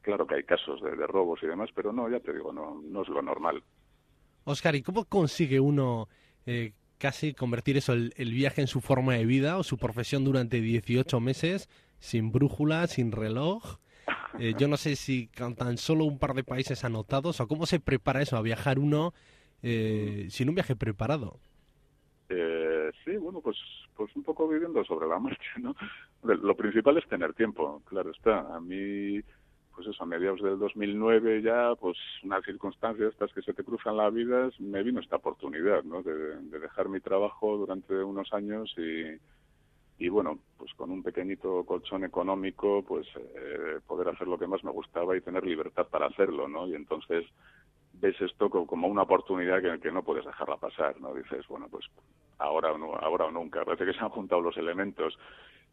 [0.01, 3.01] claro que hay casos de, robos y demás, pero no, ya te digo, no, no
[3.01, 3.63] es lo normal.
[4.43, 6.07] Oscar, ¿y cómo consigue uno
[6.45, 10.23] eh, casi convertir eso, el, el, viaje en su forma de vida o su profesión
[10.23, 11.69] durante 18 meses?
[11.99, 13.77] sin brújula, sin reloj.
[14.39, 17.65] Eh, yo no sé si con tan solo un par de países anotados o cómo
[17.65, 19.13] se prepara eso, a viajar uno
[19.61, 21.39] eh, sin un viaje preparado.
[22.29, 23.57] Eh, sí, bueno, pues,
[23.95, 25.75] pues un poco viviendo sobre la marcha, ¿no?
[26.23, 28.55] Lo principal es tener tiempo, claro está.
[28.55, 29.21] A mí,
[29.75, 33.97] pues eso, a mediados del 2009 ya, pues una circunstancia estas que se te cruzan
[33.97, 36.01] la vida, me vino esta oportunidad, ¿no?
[36.01, 39.19] De, de dejar mi trabajo durante unos años y,
[39.99, 44.63] y bueno, pues con un pequeñito colchón económico, pues eh, poder hacer lo que más
[44.63, 46.67] me gustaba y tener libertad para hacerlo, ¿no?
[46.67, 47.25] Y entonces
[47.99, 51.13] ves esto como una oportunidad que, que no puedes dejarla pasar, ¿no?
[51.13, 51.85] Dices, bueno, pues
[52.37, 55.17] ahora o, no, ahora o nunca, parece que se han juntado los elementos.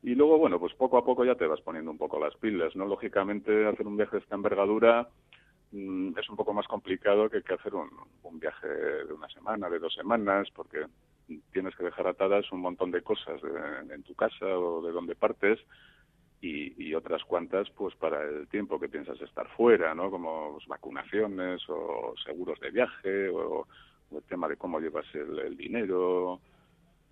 [0.02, 2.74] Y luego, bueno, pues poco a poco ya te vas poniendo un poco las pilas,
[2.76, 2.86] ¿no?
[2.86, 5.08] Lógicamente, hacer un viaje de esta envergadura
[5.72, 7.88] mm, es un poco más complicado que, que hacer un,
[8.22, 10.86] un viaje de una semana, de dos semanas, porque
[11.52, 13.40] tienes que dejar atadas un montón de cosas
[13.90, 15.58] en tu casa o de donde partes
[16.46, 20.10] y, otras cuantas pues para el tiempo que piensas estar fuera, ¿no?
[20.10, 23.66] Como vacunaciones o seguros de viaje o,
[24.12, 26.40] el tema de cómo llevas el, dinero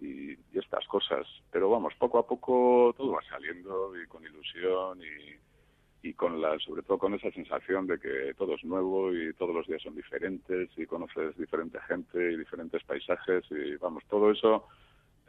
[0.00, 1.26] y, y, estas cosas.
[1.50, 6.58] Pero vamos, poco a poco todo va saliendo y con ilusión y, y con la,
[6.58, 9.94] sobre todo con esa sensación de que todo es nuevo y todos los días son
[9.94, 14.68] diferentes y conoces diferente gente y diferentes paisajes y vamos, todo eso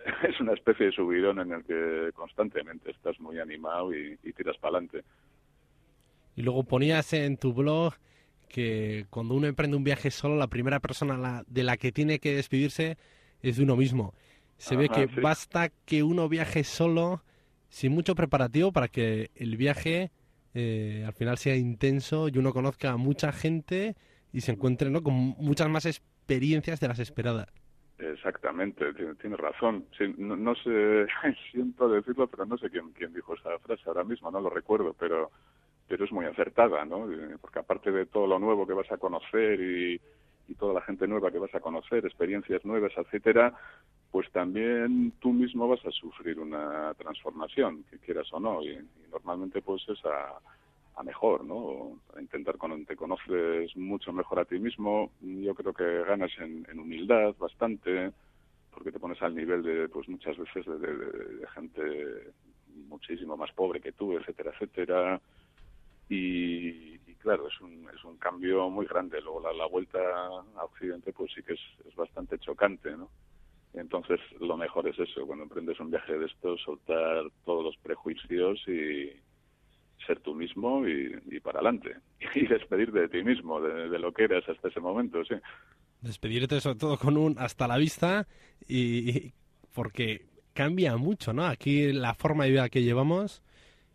[0.28, 4.78] es una especie de subidón en el que constantemente estás muy animado y, tiras para
[4.78, 5.04] adelante.
[6.36, 7.94] Y luego ponías en tu blog
[8.50, 12.36] que cuando uno emprende un viaje solo, la primera persona de la que tiene que
[12.36, 12.98] despedirse
[13.42, 14.14] es de uno mismo.
[14.58, 17.24] Se ve que basta que uno viaje solo
[17.70, 20.12] sin mucho preparativo para que el viaje
[20.54, 23.96] eh, al final sea intenso y uno conozca a mucha gente
[24.32, 25.02] y se encuentre ¿no?
[25.02, 27.48] con muchas más experiencias de las esperadas.
[28.00, 29.86] Exactamente, tiene, razón.
[30.18, 31.06] no, sé,
[31.52, 34.94] siento decirlo, pero no sé quién, quién dijo esa frase ahora mismo, no lo recuerdo,
[34.98, 35.32] pero,
[35.88, 37.08] pero es muy acertada, ¿no?
[37.40, 40.02] Porque aparte de todo lo nuevo que vas a conocer y,
[40.48, 43.54] y toda la gente nueva que vas a conocer, experiencias nuevas, etcétera,
[44.12, 48.78] pues también tú mismo vas a sufrir una transformación, que quieras o no, y,
[49.12, 50.40] normalmente pues es a,
[50.96, 52.00] a mejor, ¿no?
[52.16, 56.80] A intentar cuando te conoces mucho mejor a ti mismo, yo creo que ganas en,
[56.80, 58.12] humildad bastante,
[58.72, 62.34] porque te pones al nivel de, pues muchas veces de, gente
[62.88, 65.22] muchísimo más pobre que tú, etcétera, etcétera,
[66.10, 69.22] y, claro, es un, es un cambio muy grande.
[69.22, 73.10] Luego la, la vuelta a Occidente pues sí que es, es bastante chocante, ¿no?
[73.74, 78.62] Entonces, lo mejor es eso, cuando emprendes un viaje de estos, soltar todos los prejuicios
[78.68, 79.10] y
[80.06, 81.96] ser tú mismo y, para adelante.
[82.36, 85.36] Y despedirte de ti mismo, de, lo que eras hasta ese momento, sí.
[86.02, 88.28] Despedirte sobre todo con un hasta la vista
[88.68, 89.34] y,
[89.74, 91.46] porque cambia mucho, ¿no?
[91.46, 93.42] Aquí la forma de vida que llevamos,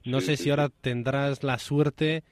[0.05, 2.25] no sé si ahora tendrás la suerte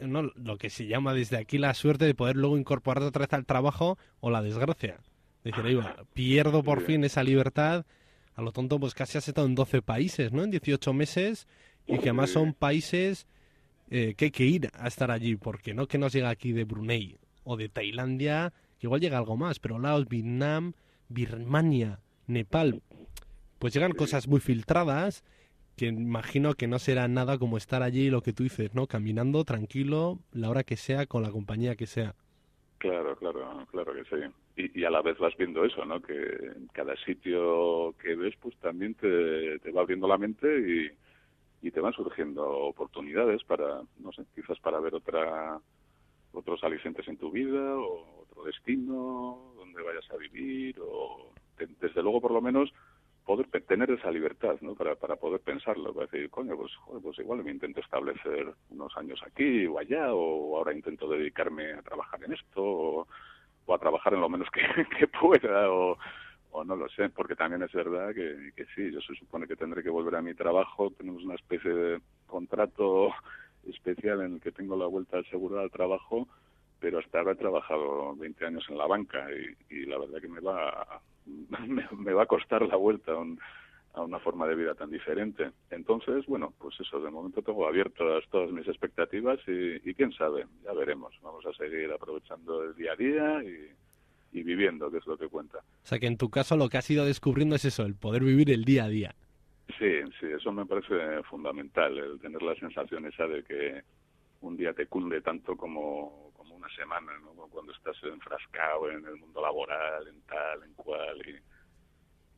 [0.00, 3.32] no, lo que se llama desde aquí la suerte de poder luego incorporarte otra vez
[3.32, 5.00] al trabajo o la desgracia.
[5.44, 5.78] Decir, ahí
[6.14, 7.86] pierdo por fin esa libertad.
[8.34, 10.42] A lo tonto, pues casi has estado en 12 países, ¿no?
[10.44, 11.46] En 18 meses.
[11.88, 13.26] Y que además son países
[13.90, 15.34] eh, que hay que ir a estar allí.
[15.36, 19.36] Porque no que nos llega aquí de Brunei o de Tailandia, que igual llega algo
[19.36, 19.58] más.
[19.58, 20.74] Pero Laos, Vietnam,
[21.08, 22.82] Birmania, Nepal.
[23.58, 25.24] Pues llegan cosas muy filtradas
[25.78, 28.86] que imagino que no será nada como estar allí, lo que tú dices, ¿no?
[28.86, 32.14] Caminando tranquilo, la hora que sea, con la compañía que sea.
[32.78, 34.70] Claro, claro, claro que sí.
[34.74, 36.02] Y, a la vez vas viendo eso, ¿no?
[36.02, 40.90] Que en cada sitio que ves, pues también te, va abriendo la mente y,
[41.62, 45.58] y te van surgiendo oportunidades para, no sé, quizás para ver otra
[46.32, 51.32] otros alicientes en tu vida o otro destino donde vayas a vivir o
[51.80, 52.72] desde luego por lo menos
[53.28, 54.74] poder tener esa libertad ¿no?
[54.74, 59.20] para, para poder pensarlo, para decir, coño, pues, pues igual me intento establecer unos años
[59.26, 63.06] aquí o allá, o ahora intento dedicarme a trabajar en esto, o,
[63.74, 64.62] a trabajar en lo menos que,
[64.98, 65.98] que pueda, o,
[66.50, 69.56] o no lo sé, porque también es verdad que, que sí, yo se supone que
[69.56, 73.10] tendré que volver a mi trabajo, tenemos una especie de contrato
[73.68, 76.28] especial en el que tengo la vuelta asegurada al trabajo,
[76.80, 80.28] pero hasta ahora he trabajado 20 años en la banca y, y la verdad que
[80.28, 81.02] me va
[81.96, 85.50] me, va a costar la vuelta a, una forma de vida tan diferente.
[85.70, 90.72] Entonces, bueno, pues eso, de momento tengo abiertas todas mis expectativas y, quién sabe, ya
[90.72, 91.14] veremos.
[91.22, 93.70] Vamos a seguir aprovechando el día a día y,
[94.32, 95.58] viviendo, que es lo que cuenta.
[95.58, 98.22] O sea que en tu caso lo que has ido descubriendo es eso, el poder
[98.22, 99.14] vivir el día a día.
[99.78, 103.82] Sí, sí, eso me parece fundamental, el tener la sensación esa de que
[104.40, 107.46] un día te cunde tanto como, una semana, ¿no?
[107.48, 111.22] Cuando estás enfrascado en el mundo laboral, en tal, en cual,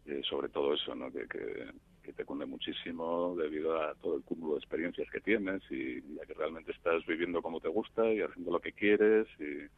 [0.06, 1.10] y, sobre todo eso, ¿no?
[1.10, 6.02] Que, que, te cunde muchísimo debido a todo el cúmulo de experiencias que tienes y
[6.16, 9.70] ya que realmente estás viviendo como te gusta y haciendo lo que quieres y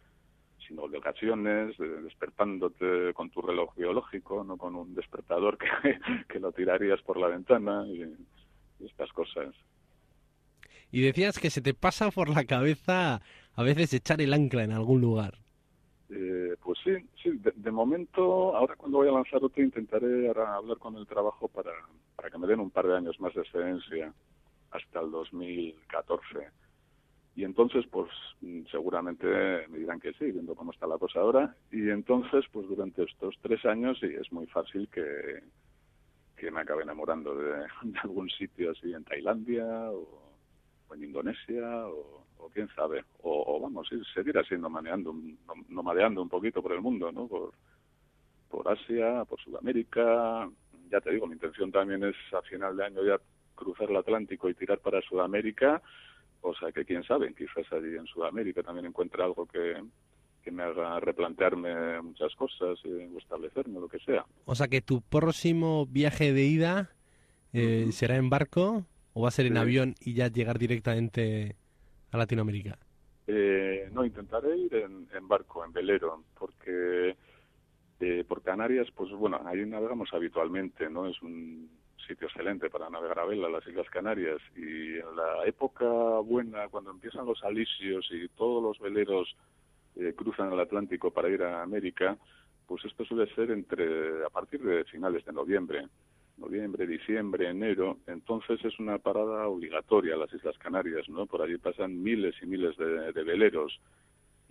[0.66, 5.66] sin obligaciones, despertándote con tu reloj biológico, no con un despertador que,
[6.29, 8.03] que lo tirarías por la ventana y
[8.85, 9.55] estas cosas.
[10.90, 13.22] Y decías que se te pasa por la cabeza
[13.55, 15.35] a veces echar el ancla en algún lugar.
[16.11, 17.31] Eh, pues sí, sí.
[17.42, 21.72] De, momento, ahora cuando voy a lanzar otro, intentaré hablar con el trabajo para,
[22.14, 24.12] para que me den un par de años más de excedencia
[24.70, 26.51] hasta el 2014.
[27.35, 28.11] Y entonces, pues
[28.71, 29.27] seguramente
[29.68, 31.57] me dirán que sí, viendo cómo está la cosa ahora.
[31.71, 35.42] Y entonces, pues durante estos tres años, sí, es muy fácil que,
[36.37, 37.66] que me acabe enamorando de,
[38.03, 40.29] algún sitio así en Tailandia o
[40.95, 45.14] en Indonesia o o quién sabe, o, vamos, seguir así nomadeando,
[45.68, 47.29] nomadeando un poquito por el mundo, ¿no?
[47.29, 47.53] Por,
[48.49, 50.51] por Asia, por Sudamérica.
[50.90, 53.18] Ya te digo, mi intención también es a final de año ya
[53.55, 55.81] cruzar el Atlántico y tirar para Sudamérica.
[56.42, 59.83] O sea que quién sabe, quizás allí en Sudamérica también encuentre algo que,
[60.42, 64.24] que me haga replantearme muchas cosas eh, o establecerme, lo que sea.
[64.44, 66.90] O sea que tu próximo viaje de ida
[67.52, 71.57] eh, será en barco o va a ser en avión y ya llegar directamente
[72.11, 72.78] a Latinoamérica?
[73.26, 77.16] Eh, no, intentaré ir en, barco, en velero, porque
[78.00, 81.09] eh, por Canarias, pues bueno, ahí navegamos habitualmente, ¿no?
[81.09, 81.68] Es un
[82.02, 84.38] sitio excelente para navegar a vela, las Islas Canarias.
[84.56, 85.86] Y en la época
[86.20, 89.34] buena, cuando empiezan los alisios y todos los veleros
[89.96, 92.16] eh, cruzan el Atlántico para ir a América,
[92.66, 95.88] pues esto suele ser entre a partir de finales de noviembre
[96.42, 101.26] noviembre, diciembre, enero, entonces es una parada obligatoria a las Islas Canarias, ¿no?
[101.26, 103.80] Por allí pasan miles y miles de, veleros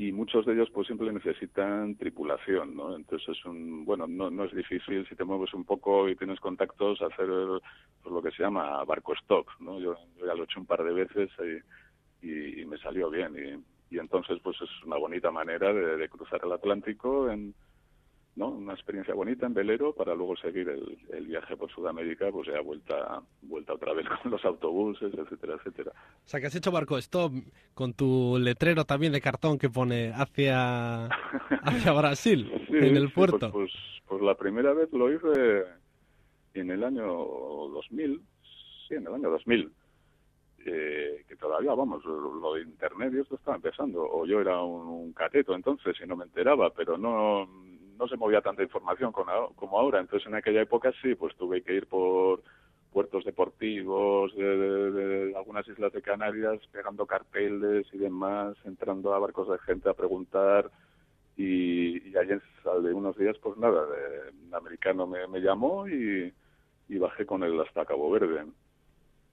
[0.01, 2.95] y muchos de ellos pues siempre necesitan tripulación, ¿no?
[2.95, 6.39] Entonces es un, bueno, no, no es difícil si te mueves un poco y tienes
[6.39, 7.27] contactos hacer
[8.01, 9.79] pues, lo que se llama barco stop, ¿no?
[9.79, 11.29] Yo, ya lo he hecho un par de veces
[12.23, 17.29] y, me salió bien y, entonces pues es una bonita manera de cruzar el Atlántico
[17.29, 17.53] en
[18.35, 18.49] ¿no?
[18.49, 23.21] Una experiencia bonita en velero para luego seguir el, viaje por Sudamérica, pues ya vuelta,
[23.41, 25.91] vuelta otra vez con los autobuses, etcétera, etcétera.
[25.91, 27.33] O sea, que has hecho barco stop
[27.73, 31.05] con tu letrero también de cartón que pone hacia,
[31.63, 33.51] hacia Brasil, en el pues, puerto.
[33.51, 33.71] Pues,
[34.07, 35.63] pues, la primera vez lo hice
[36.53, 38.21] en el año 2000,
[38.87, 39.71] sí, en el año 2000.
[40.63, 45.13] Eh, que todavía, vamos, lo, de internet esto estaba empezando, o yo era un, un
[45.13, 47.49] cateto entonces y no me enteraba, pero no,
[48.01, 49.99] no se movía tanta información como ahora.
[49.99, 52.41] Entonces, en aquella época sí, pues tuve que ir por
[52.91, 59.59] puertos deportivos de, algunas islas de Canarias, pegando carteles y demás, entrando a barcos de
[59.59, 60.71] gente a preguntar.
[61.37, 62.33] Y, y allí
[62.83, 63.85] de unos días, pues nada,
[64.47, 66.33] un americano me, llamó y,
[66.89, 68.45] bajé con él hasta Cabo Verde.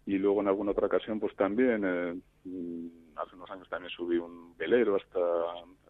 [0.04, 2.14] Y luego en alguna otra ocasión, pues también, eh,
[3.16, 5.18] hace unos años también subí un velero hasta,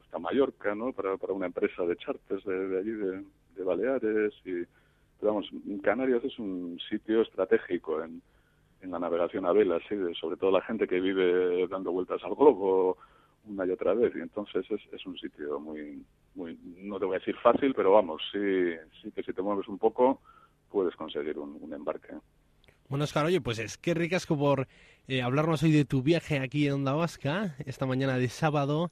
[0.09, 0.93] hasta Mallorca, ¿no?
[0.93, 4.33] Para, para una empresa de charters de, allí, de, Baleares.
[4.45, 4.65] Y,
[5.21, 5.51] pero vamos,
[5.83, 8.23] Canarias es un sitio estratégico en,
[8.81, 9.97] en la navegación a vela, ¿sí?
[10.19, 12.97] sobre todo la gente que vive dando vueltas al globo
[13.45, 14.15] una y otra vez.
[14.17, 16.03] Y entonces es, es un sitio muy,
[16.35, 19.69] muy, no te voy a decir fácil, pero vamos, sí, sí que si te mueves
[19.69, 20.21] un poco
[20.71, 22.15] puedes conseguir un, embarque.
[22.89, 24.69] Bueno, Oscar, oye, pues es que ricasco por
[25.07, 28.91] eh, hablarnos hoy de tu viaje aquí en Onda Vasca, esta mañana de sábado.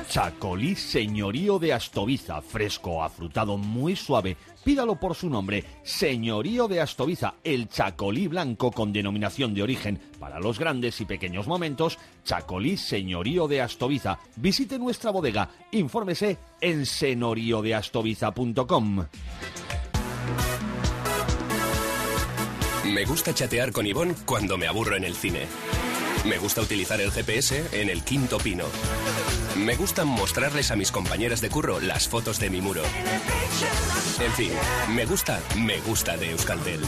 [0.09, 4.37] Chacolí Señorío de Astoviza, fresco, afrutado, muy suave.
[4.63, 10.39] Pídalo por su nombre, Señorío de Astoviza, el Chacolí blanco con denominación de origen para
[10.39, 14.19] los grandes y pequeños momentos, Chacolí Señorío de Astoviza.
[14.35, 19.05] Visite nuestra bodega, infórmese en senoriodeastoviza.com.
[22.85, 25.45] Me gusta chatear con Ivonne cuando me aburro en el cine.
[26.25, 28.65] Me gusta utilizar el GPS en el quinto pino.
[29.65, 32.81] Me gusta mostrarles a mis compañeras de curro las fotos de mi muro.
[34.23, 34.51] En fin,
[34.95, 36.79] me gusta, me gusta de Euskaltel.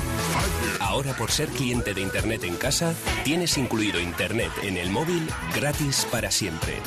[0.80, 2.93] Ahora por ser cliente de Internet en casa,
[3.24, 6.78] tienes incluido Internet en el móvil gratis para siempre.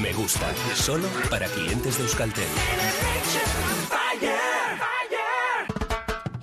[0.00, 2.48] Me gusta, solo para clientes de Euskaltel.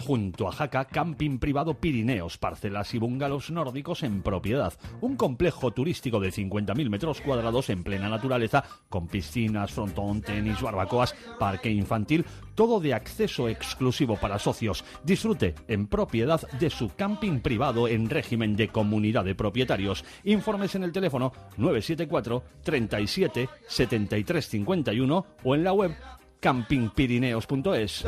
[0.07, 4.71] Junto a Jaca, camping privado Pirineos, parcelas y bungalows nórdicos en propiedad.
[5.01, 11.13] Un complejo turístico de 50.000 metros cuadrados en plena naturaleza, con piscinas, frontón, tenis, barbacoas,
[11.37, 14.85] parque infantil, todo de acceso exclusivo para socios.
[15.03, 20.05] Disfrute en propiedad de su camping privado en régimen de comunidad de propietarios.
[20.23, 25.91] Informes en el teléfono 974 37 73 51 o en la web
[26.39, 28.05] campingpirineos.es.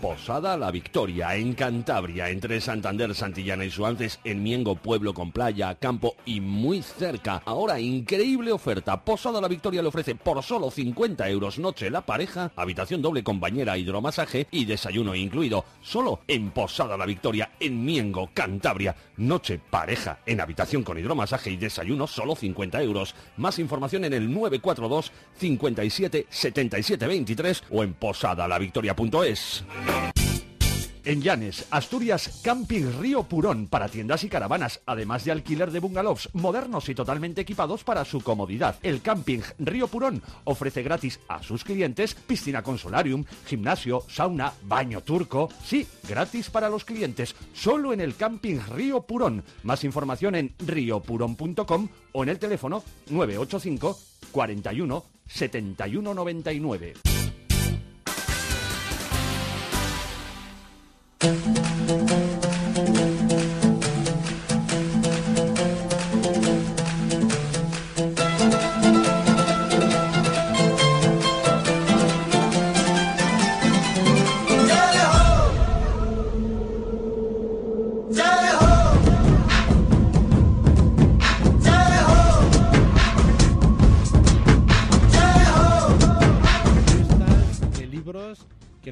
[0.00, 5.74] Posada La Victoria, en Cantabria, entre Santander, Santillana y Suances, en Miengo, pueblo con playa,
[5.74, 7.42] campo y muy cerca.
[7.44, 9.04] Ahora, increíble oferta.
[9.04, 13.40] Posada La Victoria le ofrece por solo 50 euros noche la pareja, habitación doble con
[13.40, 15.64] bañera, hidromasaje y desayuno incluido.
[15.82, 18.94] Solo en Posada La Victoria, en Miengo, Cantabria.
[19.16, 23.16] Noche, pareja, en habitación con hidromasaje y desayuno, solo 50 euros.
[23.36, 26.26] Más información en el 942 57
[26.58, 29.64] 7723 o en posadalavictoria.es.
[31.08, 36.28] En Llanes, Asturias, Camping Río Purón para tiendas y caravanas, además de alquiler de bungalows
[36.34, 38.76] modernos y totalmente equipados para su comodidad.
[38.82, 45.02] El Camping Río Purón ofrece gratis a sus clientes piscina con solarium, gimnasio, sauna, baño
[45.02, 45.48] turco.
[45.64, 49.44] Sí, gratis para los clientes, solo en el Camping Río Purón.
[49.62, 53.98] Más información en riopurón.com o en el teléfono 985
[54.30, 56.94] 41 7199.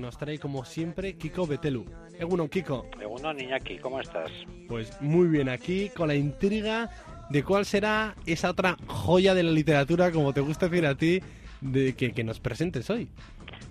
[0.06, 1.84] Nos trae como siempre Kiko Betelu.
[2.16, 2.86] Egunon, Kiko.
[3.00, 4.30] Egunon, Iñaki, ¿cómo estás?
[4.68, 6.88] Pues muy bien, aquí con la intriga
[7.28, 11.20] de cuál será esa otra joya de la literatura, como te gusta decir a ti,
[11.60, 13.08] de que, que nos presentes hoy.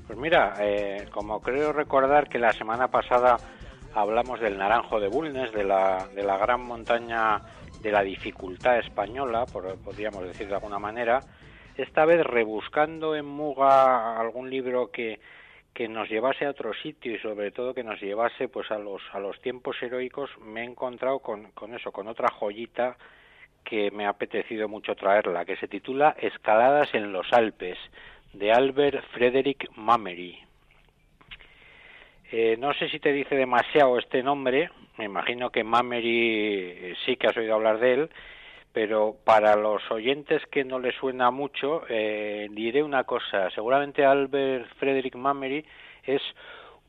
[0.07, 3.37] Pues mira, eh, como creo recordar que la semana pasada
[3.93, 7.43] hablamos del Naranjo de Bulnes, de la, de la gran montaña
[7.81, 11.21] de la dificultad española, por, podríamos decir de alguna manera,
[11.77, 15.19] esta vez rebuscando en Muga algún libro que,
[15.75, 19.01] que nos llevase a otro sitio y sobre todo que nos llevase pues a los
[19.11, 22.95] a los tiempos heroicos me he encontrado con, con eso con otra joyita
[23.65, 27.77] que me ha apetecido mucho traerla que se titula Escaladas en los Alpes
[28.31, 30.39] de Albert Frederick Mamery.
[32.31, 37.17] Eh, no sé si te dice demasiado este nombre me imagino que Mamery eh, sí
[37.17, 38.09] que has oído hablar de él
[38.75, 43.49] pero para los oyentes que no les suena mucho, eh, diré una cosa.
[43.51, 45.65] Seguramente Albert Frederick Mamery
[46.03, 46.21] es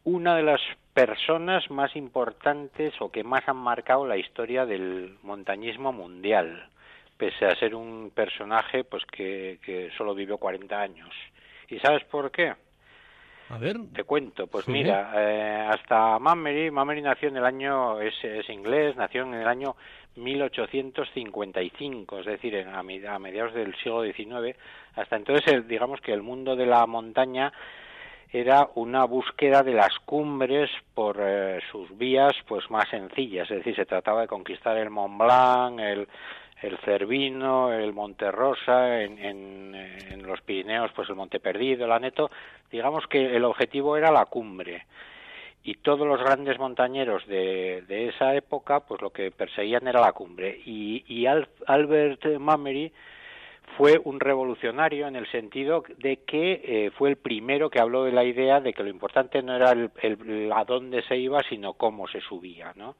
[0.02, 0.60] una de las
[0.92, 6.68] personas más importantes o que más han marcado la historia del montañismo mundial,
[7.16, 11.14] pese a ser un personaje pues que, que solo vivió 40 años.
[11.68, 12.52] ¿Y sabes por qué?
[13.48, 13.76] A ver.
[13.94, 14.72] Te cuento, pues Sí.
[14.72, 19.46] mira, eh, hasta Mamery, Mamery nació en el año, es, es inglés, nació en el
[19.46, 19.76] año
[20.16, 22.82] 1855, es decir, en- a
[23.18, 24.56] mediados del siglo XIX.
[24.94, 27.52] Hasta entonces, el- digamos que el mundo de la montaña
[28.32, 33.76] era una búsqueda de las cumbres por eh, sus vías pues más sencillas, es decir,
[33.76, 36.08] se trataba de conquistar el Mont Blanc, el,
[36.62, 41.92] el Cervino, el Monte Rosa, en, en, en los Pirineos pues el Monte Perdido, el
[41.92, 42.30] Aneto,
[42.70, 44.86] digamos que el objetivo era la cumbre.
[45.62, 50.60] Y todos los grandes montañeros de, esa época pues lo que perseguían era la cumbre.
[50.64, 52.92] Y, y Al- Albert Mamery
[53.76, 58.12] fue un revolucionario en el sentido de que eh, fue el primero que habló de
[58.12, 61.72] la idea de que lo importante no era el, el- a dónde se iba sino
[61.74, 62.94] cómo se subía no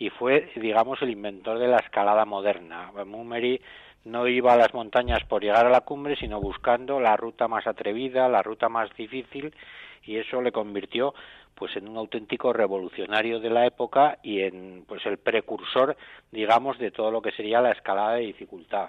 [0.00, 3.60] y fue digamos el inventor de la escalada moderna Mamery
[4.04, 7.66] no iba a las montañas por llegar a la cumbre sino buscando la ruta más
[7.66, 9.54] atrevida la ruta más difícil
[10.02, 11.14] y eso le convirtió
[11.54, 15.96] pues en un auténtico revolucionario de la época y en pues el precursor
[16.32, 18.88] digamos de todo lo que sería la escalada de dificultad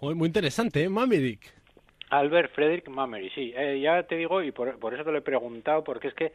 [0.00, 0.88] muy interesante, ¿eh?
[0.88, 1.40] Mamedic.
[2.08, 5.22] Albert Frederick Mamery, sí, eh, ya te digo y por, por eso te lo he
[5.22, 6.32] preguntado porque es que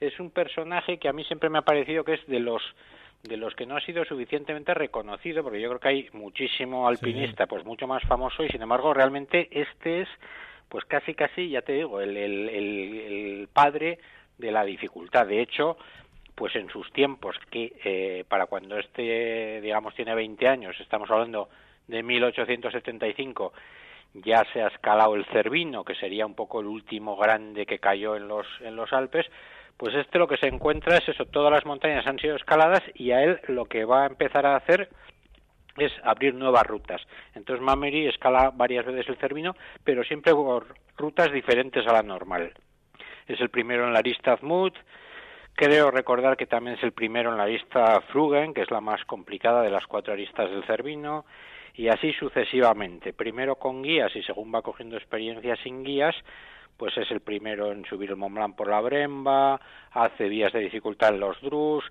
[0.00, 2.62] es un personaje que a mí siempre me ha parecido que es de los
[3.22, 7.46] de los que no ha sido suficientemente reconocido porque yo creo que hay muchísimo alpinista
[7.46, 10.08] pues mucho más famoso y sin embargo realmente este es
[10.68, 13.98] pues casi casi ya te digo el, el, el, el padre
[14.38, 15.26] de la dificultad.
[15.26, 15.76] De hecho
[16.34, 21.48] pues en sus tiempos que eh, para cuando este digamos tiene 20 años estamos hablando
[21.88, 23.52] de 1875
[24.24, 28.16] ya se ha escalado el Cervino, que sería un poco el último grande que cayó
[28.16, 29.26] en los, en los Alpes,
[29.76, 33.10] pues este lo que se encuentra es eso, todas las montañas han sido escaladas y
[33.10, 34.88] a él lo que va a empezar a hacer
[35.76, 37.02] es abrir nuevas rutas.
[37.34, 39.54] Entonces Mamery escala varias veces el Cervino,
[39.84, 42.54] pero siempre por rutas diferentes a la normal.
[43.26, 44.74] Es el primero en la lista Azmut,
[45.54, 49.04] creo recordar que también es el primero en la lista Frugen, que es la más
[49.04, 51.24] complicada de las cuatro aristas del Cervino,
[51.74, 53.12] y así sucesivamente.
[53.12, 56.14] Primero con guías y según va cogiendo experiencia sin guías,
[56.76, 59.60] pues es el primero en subir el Mont Blanc por la Bremba,
[59.92, 61.84] hace vías de dificultad en los Drus.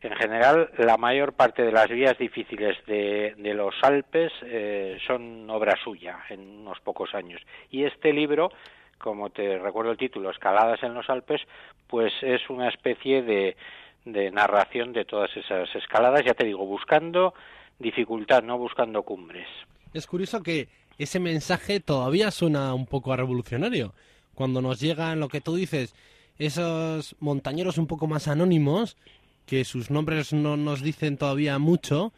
[0.00, 5.76] En general, la mayor parte de las vías difíciles de, los Alpes eh, son obra
[5.82, 7.40] suya en unos pocos años.
[7.70, 8.50] Y este libro,
[8.98, 11.40] como te recuerdo el título, Escaladas en los Alpes,
[11.86, 13.56] pues es una especie de,
[14.04, 17.32] de narración de todas esas escaladas, ya te digo, buscando
[17.78, 19.48] dificultad, no buscando cumbres.
[19.94, 20.68] Es curioso que
[20.98, 23.94] ese mensaje todavía suena un poco a revolucionario.
[24.34, 25.94] Cuando nos llegan lo que tú dices,
[26.38, 28.96] esos montañeros un poco más anónimos,
[29.46, 32.12] que sus nombres no nos dicen todavía mucho,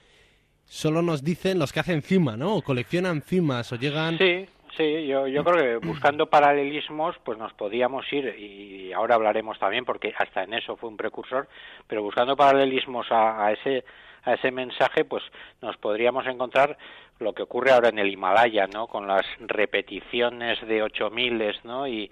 [0.64, 2.56] solo nos dicen los que hacen cima, ¿no?
[2.56, 4.46] O coleccionan cimas o llegan Sí,
[4.76, 9.86] Sí, yo, yo creo que buscando paralelismos, pues nos podíamos ir, y ahora hablaremos también,
[9.86, 11.48] porque hasta en eso fue un precursor,
[11.86, 13.84] pero buscando paralelismos a, a ese
[14.26, 15.22] a ese mensaje, pues
[15.62, 16.76] nos podríamos encontrar
[17.18, 18.86] lo que ocurre ahora en el Himalaya, ¿no?
[18.86, 21.86] Con las repeticiones de ocho miles, ¿no?
[21.86, 22.10] Y,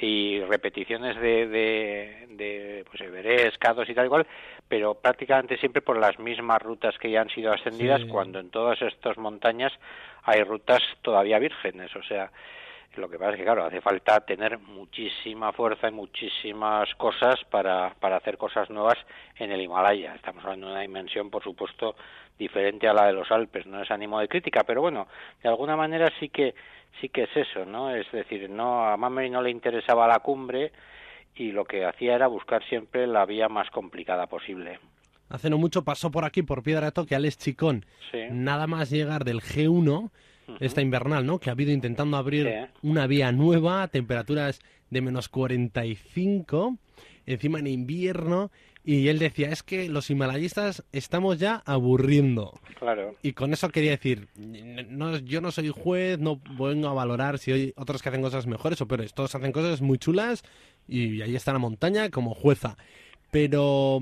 [0.00, 4.26] y repeticiones de, de, de pues Everest, K2 y tal y cual,
[4.68, 8.80] pero prácticamente siempre por las mismas rutas que ya han sido ascendidas, cuando en todas
[8.82, 9.72] estas montañas
[10.24, 12.30] hay rutas todavía vírgenes, o sea,
[12.96, 17.94] lo que pasa es que, claro, hace falta tener muchísima fuerza y muchísimas cosas para,
[18.00, 18.96] para hacer cosas nuevas
[19.36, 20.14] en el Himalaya.
[20.14, 21.96] Estamos hablando de una dimensión, por supuesto,
[22.38, 23.66] diferente a la de los Alpes.
[23.66, 25.08] No es ánimo de crítica, pero bueno,
[25.42, 26.54] de alguna manera sí que
[27.00, 27.94] sí que es eso, ¿no?
[27.94, 30.72] Es decir, no a Mameri no le interesaba la cumbre
[31.34, 34.78] y lo que hacía era buscar siempre la vía más complicada posible.
[35.28, 37.84] Hace no mucho pasó por aquí, por Piedra de Toque, Alex Chicón.
[38.12, 38.20] Sí.
[38.30, 40.10] Nada más llegar del G1,
[40.60, 41.38] esta invernal, ¿no?
[41.38, 42.78] Que ha habido intentando abrir Sí.
[42.82, 46.78] una vía nueva, temperaturas de menos 45,
[47.26, 48.50] encima en invierno,
[48.84, 52.60] y él decía, es que los himalayistas estamos ya aburriendo.
[52.78, 53.16] Claro.
[53.20, 57.50] Y con eso quería decir, no, yo no soy juez, no vengo a valorar si
[57.50, 59.12] hay otros que hacen cosas mejores o peores.
[59.12, 60.44] Todos hacen cosas muy chulas
[60.86, 62.76] y ahí está la montaña como jueza.
[63.32, 63.98] Pero,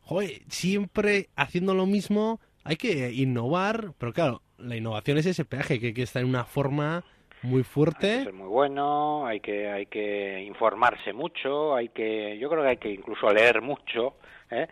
[0.00, 5.78] joder, siempre haciendo lo mismo hay que innovar, pero claro, la innovación es ese peaje
[5.78, 7.04] que, que está en una forma
[7.42, 8.22] muy fuerte.
[8.22, 12.76] ser muy bueno, hay que hay que informarse mucho, hay que yo creo que hay
[12.76, 14.14] que incluso leer mucho,
[14.50, 14.68] ¿eh?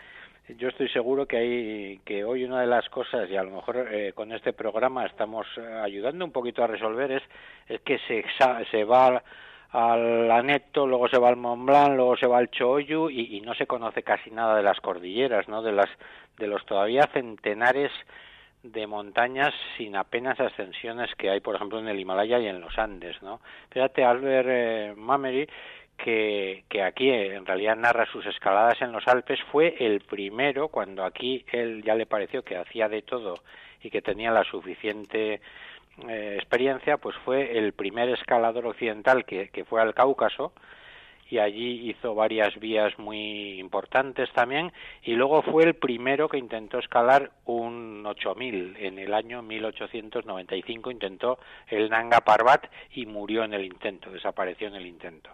[0.59, 3.87] Yo estoy seguro que hay que hoy una de las cosas y a lo mejor
[3.93, 7.23] eh, con este programa estamos eh, ayudando un poquito a resolver es
[7.69, 8.25] es que se
[8.71, 9.23] se va al,
[9.71, 13.41] al Aneto, luego se va al Mont Blanc, luego se va al Choyu y, y
[13.43, 15.63] no se conoce casi nada de las cordilleras, ¿no?
[15.63, 15.91] De las
[16.39, 17.93] de los todavía centenares
[18.63, 22.79] de montañas sin apenas ascensiones que hay, por ejemplo, en el Himalaya y en los
[22.79, 23.41] Andes, ¿no?
[23.71, 25.47] Fíjate, Albert eh,
[25.97, 31.05] que, que aquí en realidad narra sus escaladas en los Alpes, fue el primero, cuando
[31.05, 33.35] aquí él ya le pareció que hacía de todo
[33.83, 35.41] y que tenía la suficiente
[36.09, 40.53] eh, experiencia, pues fue el primer escalador occidental que, que fue al Cáucaso,
[41.31, 44.73] y allí hizo varias vías muy importantes también
[45.03, 51.39] y luego fue el primero que intentó escalar un 8000 en el año 1895 intentó
[51.69, 55.31] el Nanga Parbat y murió en el intento desapareció en el intento.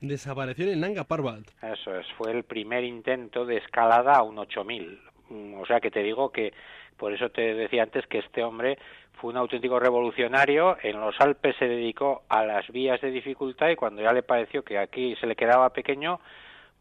[0.00, 1.42] Desapareció en el Nanga Parbat.
[1.62, 5.90] eso es fue el primer intento de escalada a un 8000 Mm, o sea que
[5.90, 6.52] te digo que
[6.96, 8.78] por eso te decía antes que este hombre
[9.20, 10.76] fue un auténtico revolucionario.
[10.82, 14.62] En los Alpes se dedicó a las vías de dificultad y cuando ya le pareció
[14.62, 16.20] que aquí se le quedaba pequeño,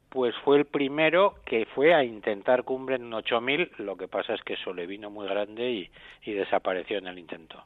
[0.09, 3.71] pues fue el primero que fue a intentar cumbre en un 8000.
[3.79, 5.91] Lo que pasa es que eso le vino muy grande y,
[6.23, 7.63] y desapareció en el intento.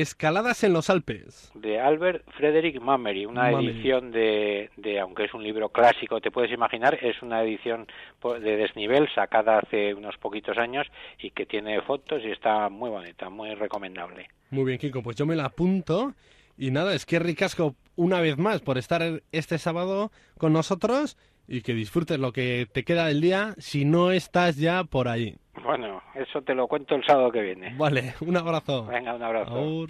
[0.00, 1.50] Escaladas en los Alpes.
[1.54, 3.68] De Albert Frederick Mamery, una Mamery.
[3.68, 7.86] edición de, de, aunque es un libro clásico, te puedes imaginar, es una edición
[8.22, 10.86] de desnivel sacada hace unos poquitos años
[11.18, 14.28] y que tiene fotos y está muy bonita, muy recomendable.
[14.50, 16.12] Muy bien, Kiko, pues yo me la apunto.
[16.58, 21.16] Y nada, es que ricasco una vez más por estar este sábado con nosotros
[21.48, 25.36] y que disfrutes lo que te queda del día si no estás ya por ahí.
[25.62, 27.74] Bueno, eso te lo cuento el sábado que viene.
[27.76, 28.86] Vale, un abrazo.
[28.86, 29.86] Venga, un abrazo.